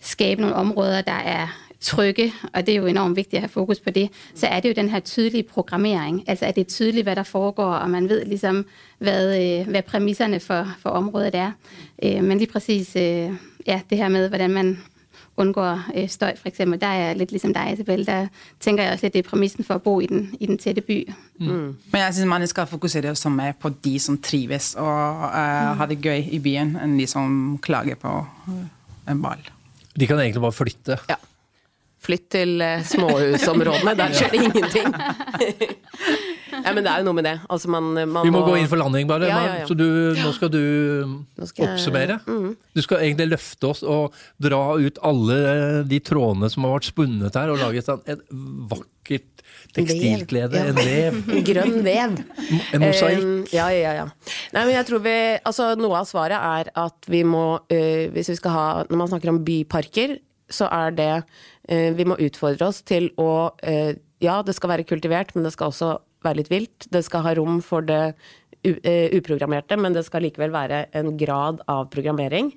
skabe 0.00 0.40
nogle 0.40 0.56
områder, 0.56 1.00
der 1.00 1.12
er 1.12 1.46
trygge, 1.80 2.32
og 2.52 2.66
det 2.66 2.72
er 2.72 2.76
jo 2.76 2.86
enormt 2.86 3.16
vigtigt 3.16 3.34
at 3.34 3.40
have 3.40 3.48
fokus 3.48 3.80
på 3.80 3.90
det, 3.90 4.10
så 4.34 4.46
er 4.46 4.60
det 4.60 4.68
jo 4.68 4.74
den 4.74 4.88
her 4.88 5.00
tydelige 5.00 5.42
programmering. 5.42 6.24
Altså 6.26 6.44
at 6.44 6.54
det 6.54 6.60
er 6.60 6.70
tydeligt, 6.70 7.04
hvad 7.04 7.16
der 7.16 7.22
foregår, 7.22 7.72
og 7.72 7.90
man 7.90 8.08
ved 8.08 8.24
ligesom, 8.24 8.66
hvad, 8.98 9.42
øh, 9.60 9.68
hvad 9.68 9.82
præmisserne 9.82 10.40
for, 10.40 10.68
for 10.82 10.90
området 10.90 11.34
er. 11.34 11.52
Men 12.02 12.38
lige 12.38 12.52
præcis 12.52 12.96
ja, 13.66 13.80
det 13.90 13.98
her 13.98 14.08
med, 14.08 14.28
hvordan 14.28 14.50
man 14.50 14.78
undgår 15.36 15.82
øh, 15.96 16.08
støj, 16.08 16.36
for 16.36 16.48
eksempel. 16.48 16.80
Der 16.80 16.86
er 16.86 17.06
jeg 17.06 17.16
lidt 17.16 17.30
ligesom 17.30 17.54
dig, 17.54 17.72
Isabel. 17.72 18.06
Der 18.06 18.26
tænker 18.60 18.84
jeg 18.84 18.92
også 18.92 19.06
at 19.06 19.12
det 19.12 19.18
er 19.18 19.28
præmissen 19.30 19.64
for 19.64 19.74
at 19.74 19.82
bo 19.82 20.00
i 20.00 20.06
den, 20.06 20.34
i 20.40 20.46
den 20.46 20.58
tætte 20.58 20.80
by. 20.80 21.12
Mm. 21.38 21.46
Mm. 21.46 21.76
Men 21.92 22.00
jeg 22.00 22.14
synes 22.14 22.26
man 22.26 22.46
skal 22.46 22.66
fokusere 22.66 23.10
også 23.10 23.28
mer 23.28 23.52
på 23.52 23.68
de 23.68 23.98
som 23.98 24.18
trives 24.18 24.74
og 24.74 25.24
øh, 25.24 25.70
mm. 25.70 25.76
har 25.78 25.86
det 25.86 26.02
gøy 26.02 26.22
i 26.30 26.38
byen, 26.38 26.76
enn 26.76 26.98
de 26.98 27.06
som 27.06 27.58
klager 27.62 27.94
på 27.94 28.26
uh, 28.48 29.10
en 29.10 29.22
ball. 29.22 29.50
De 30.00 30.06
kan 30.06 30.18
egentlig 30.18 30.40
bare 30.40 30.52
flytte. 30.52 30.98
Ja. 31.08 31.14
Flytt 32.00 32.30
til 32.30 32.62
uh, 32.62 32.84
småhusområdene, 32.84 33.96
der 33.96 34.12
skjer 34.12 34.28
det 34.34 34.42
ingenting. 34.42 34.94
Ja, 36.64 36.74
men 36.76 36.86
det 36.86 36.92
er 36.92 37.02
jo 37.02 37.08
noe 37.08 37.18
med 37.18 37.26
det. 37.28 37.36
Altså, 37.50 37.70
man, 37.72 37.90
man 37.96 38.26
Vi 38.26 38.32
må, 38.32 38.40
må, 38.40 38.52
gå 38.52 38.60
inn 38.60 38.70
for 38.70 38.80
landing, 38.80 39.08
bare. 39.10 39.28
Ja, 39.30 39.40
ja, 39.62 39.66
så 39.68 39.76
du, 39.78 39.86
nå 40.18 40.32
skal 40.36 40.52
du 40.52 40.62
skal 41.48 41.70
oppsummere. 41.70 42.20
Jeg, 42.20 42.38
mm. 42.38 42.54
Du 42.76 42.84
skal 42.84 43.04
egentlig 43.06 43.30
løfte 43.32 43.72
oss 43.72 43.84
og 43.84 44.16
dra 44.42 44.62
ut 44.80 45.02
alle 45.06 45.40
de 45.90 46.00
trådene 46.04 46.50
som 46.52 46.66
har 46.66 46.78
vært 46.78 46.90
spunnet 46.90 47.38
her, 47.40 47.52
og 47.52 47.62
lage 47.62 47.82
et, 47.82 48.14
et 48.14 48.24
vakkert 48.70 49.40
tekstilklede, 49.74 50.62
en 50.70 50.78
vev. 50.78 51.18
Grønn 51.48 51.78
vev. 51.86 52.18
En 52.74 52.82
mosaikk. 52.82 53.22
Um, 53.22 53.36
ja, 53.54 53.68
ja, 53.74 53.94
ja. 54.00 54.06
Nei, 54.54 54.64
men 54.64 54.74
jeg 54.74 54.88
tror 54.88 55.04
vi 55.04 55.16
Altså, 55.38 55.70
noe 55.78 56.00
av 56.00 56.08
svaret 56.10 56.36
er 56.36 56.72
at 56.80 57.10
vi 57.10 57.22
må, 57.26 57.44
uh, 57.70 58.04
hvis 58.14 58.32
vi 58.32 58.38
skal 58.40 58.54
ha 58.56 58.66
Når 58.88 59.00
man 59.02 59.10
snakker 59.12 59.32
om 59.32 59.40
byparker, 59.46 60.18
så 60.50 60.68
er 60.74 60.94
det 60.96 61.10
uh, 61.22 61.90
Vi 61.96 62.06
må 62.08 62.18
utfordre 62.20 62.70
oss 62.70 62.82
til 62.86 63.10
å 63.20 63.32
uh, 63.54 63.92
Ja, 64.22 64.40
det 64.46 64.56
skal 64.58 64.74
være 64.74 64.88
kultivert, 64.88 65.34
men 65.36 65.46
det 65.46 65.54
skal 65.56 65.72
også 65.72 65.98
være 66.24 66.40
litt 66.42 66.52
vilt. 66.52 66.86
Det 66.92 67.02
skal 67.06 67.24
ha 67.26 67.34
rom 67.38 67.60
for 67.64 67.84
det 67.86 68.14
eh, 68.62 69.08
uprogrammerte, 69.16 69.78
men 69.80 69.96
det 69.96 70.04
skal 70.06 70.24
likevel 70.26 70.52
være 70.54 70.84
en 71.00 71.14
grad 71.20 71.62
av 71.70 71.88
programmering. 71.92 72.52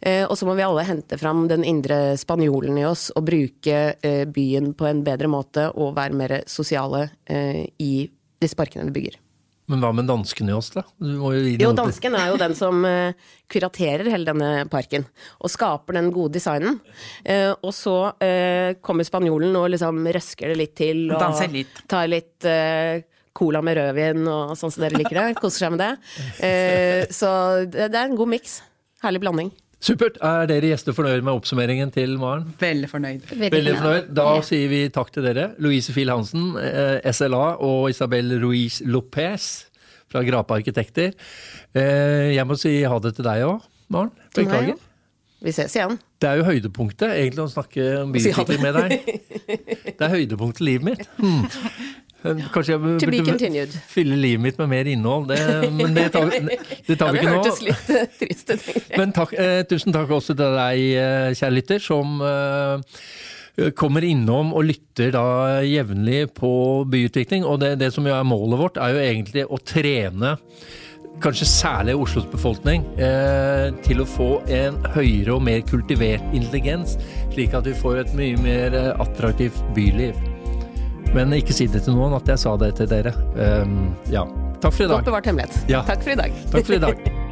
Eh, 0.00 0.24
og 0.26 0.36
så 0.38 0.48
må 0.48 0.56
vi 0.58 0.66
alle 0.66 0.86
hente 0.88 1.18
fram 1.20 1.46
den 1.52 1.64
indre 1.66 2.16
spanjolen 2.20 2.80
i 2.80 2.86
oss 2.88 3.08
og 3.16 3.28
bruke 3.28 3.82
eh, 3.96 4.24
byen 4.28 4.72
på 4.76 4.88
en 4.90 5.04
bedre 5.06 5.30
måte 5.32 5.70
og 5.74 5.96
være 5.98 6.16
mer 6.16 6.40
sosiale 6.50 7.08
i 7.26 7.92
disse 8.40 8.56
parkene 8.58 8.86
vi 8.88 9.00
bygger. 9.00 9.22
Men 9.70 9.82
hva 9.82 9.90
med 9.96 10.06
danskene 10.06 10.52
i 10.52 10.54
oss, 10.54 10.70
da? 10.74 10.84
jo, 11.02 11.32
jo, 11.34 11.72
dansken 11.74 12.14
er 12.14 12.30
jo 12.30 12.38
den 12.38 12.54
som 12.58 12.84
uh, 12.86 13.10
kuraterer 13.50 14.06
hele 14.12 14.28
denne 14.28 14.68
parken. 14.70 15.06
Og 15.42 15.50
skaper 15.50 15.98
den 15.98 16.12
gode 16.14 16.36
designen. 16.38 16.78
Uh, 17.26 17.50
og 17.56 17.74
så 17.74 17.96
uh, 18.14 18.70
kommer 18.84 19.08
spanjolen 19.08 19.58
og 19.58 19.72
liksom 19.74 20.00
røsker 20.14 20.54
det 20.54 20.60
litt 20.62 20.76
til. 20.78 21.04
Og 21.10 21.18
Danser 21.18 21.50
litt. 21.52 21.82
tar 21.90 22.06
litt 22.10 22.50
cola 23.36 23.60
med 23.60 23.76
rødvin 23.76 24.22
og 24.32 24.54
sånn 24.56 24.72
som 24.72 24.86
dere 24.86 25.02
liker 25.02 25.18
det. 25.18 25.28
Koser 25.42 25.66
seg 25.66 25.74
med 25.74 25.82
det. 25.82 27.10
så 27.12 27.30
det, 27.66 27.90
det 27.92 28.00
er 28.00 28.06
en 28.06 28.16
god 28.16 28.36
miks. 28.38 28.60
Herlig 29.02 29.20
blanding. 29.26 29.50
Supert. 29.82 30.16
Er 30.24 30.48
dere 30.48 30.70
gjester 30.72 30.94
fornøyd 30.96 31.20
med 31.26 31.36
oppsummeringen 31.36 31.90
til 31.94 32.16
Maren? 32.20 32.46
Veldig 32.60 32.88
fornøyd. 32.90 33.26
Veldig 33.36 33.74
fornøyd. 33.76 34.08
Da 34.16 34.26
sier 34.46 34.70
vi 34.72 34.80
takk 34.92 35.12
til 35.14 35.26
dere. 35.28 35.50
Louise 35.62 35.92
Fiel 35.92 36.10
Hansen, 36.10 36.54
eh, 36.56 37.04
SLA, 37.12 37.58
og 37.60 37.90
Isabel 37.92 38.38
Ruiz 38.42 38.80
Lopez 38.88 39.66
fra 40.10 40.24
Grape 40.24 40.56
Arkitekter. 40.56 41.12
Eh, 41.74 42.32
jeg 42.34 42.46
må 42.48 42.56
si 42.58 42.78
ha 42.82 42.98
det 43.04 43.14
til 43.18 43.28
deg 43.28 43.44
òg, 43.46 43.60
Maren. 43.92 44.12
Beklager. 44.34 44.80
Vi 45.44 45.52
ses 45.52 45.76
igjen. 45.76 45.98
Det 46.18 46.30
er 46.30 46.40
jo 46.40 46.46
høydepunktet 46.48 47.12
egentlig 47.12 47.44
å 47.44 47.52
snakke 47.52 47.84
om 48.00 48.12
byutvikling 48.14 48.62
med 48.64 48.78
deg. 48.80 48.96
Det 49.92 50.00
er 50.00 50.14
høydepunktet 50.14 50.64
i 50.64 50.70
livet 50.72 50.88
mitt. 50.88 51.06
Hmm. 51.20 51.44
Kanskje 52.54 52.74
jeg 52.74 52.82
burde 52.82 53.66
fylle 53.90 54.18
livet 54.20 54.42
mitt 54.42 54.58
med 54.62 54.70
mer 54.72 54.90
innhold. 54.90 55.28
Det, 55.30 55.38
men 55.74 55.94
det 55.96 56.08
tar, 56.14 56.32
det 56.88 56.98
tar 56.98 57.14
vi 57.14 57.22
ikke 57.22 57.30
nå. 57.30 57.42
Det 57.44 57.52
hørtes 57.52 57.62
litt 57.66 57.92
eh, 57.92 58.08
trist 58.20 58.52
ut. 58.52 58.66
Men 59.00 59.14
takk, 59.16 59.36
eh, 59.40 59.60
tusen 59.68 59.94
takk 59.94 60.12
også 60.16 60.36
til 60.36 60.56
deg, 60.56 60.82
eh, 61.02 61.30
kjære 61.36 61.56
lytter, 61.56 61.82
som 61.82 62.18
eh, 62.24 63.70
kommer 63.78 64.04
innom 64.04 64.52
og 64.56 64.66
lytter 64.68 65.12
da 65.14 65.26
jevnlig 65.66 66.26
på 66.36 66.50
byutvikling. 66.92 67.46
Og 67.48 67.60
det, 67.62 67.76
det 67.82 67.92
som 67.94 68.08
er 68.08 68.26
målet 68.26 68.60
vårt, 68.62 68.80
er 68.82 68.96
jo 68.96 69.06
egentlig 69.06 69.46
å 69.46 69.60
trene 69.62 70.36
kanskje 71.22 71.46
særlig 71.48 71.96
Oslos 71.96 72.26
befolkning, 72.28 72.84
eh, 73.00 73.70
til 73.86 74.02
å 74.02 74.08
få 74.08 74.30
en 74.52 74.76
høyere 74.92 75.36
og 75.38 75.44
mer 75.48 75.62
kultivert 75.64 76.24
intelligens, 76.36 76.98
slik 77.32 77.56
at 77.56 77.64
vi 77.64 77.72
får 77.72 78.02
et 78.04 78.16
mye 78.18 78.36
mer 78.42 78.76
attraktivt 79.00 79.62
byliv. 79.74 80.35
Men 81.16 81.32
ikke 81.32 81.54
si 81.56 81.64
det 81.72 81.80
til 81.86 81.96
noen 81.96 82.16
at 82.18 82.28
jeg 82.28 82.42
sa 82.42 82.56
det 82.60 82.74
til 82.76 82.90
dere. 82.90 83.14
Um, 83.36 83.94
ja. 84.12 84.26
Takk 84.60 84.72
for 84.72 84.84
i 84.84 84.88
dag. 84.88 84.98
Godt 84.98 85.12
bevart 85.12 85.30
hemmelighet. 85.32 85.62
Ja. 85.72 85.84
Takk 85.88 86.04
for 86.04 86.12
i 86.12 86.20
dag. 86.20 86.42
Takk 86.52 86.66
for 86.68 86.76
i 86.76 86.82
dag. 86.88 87.06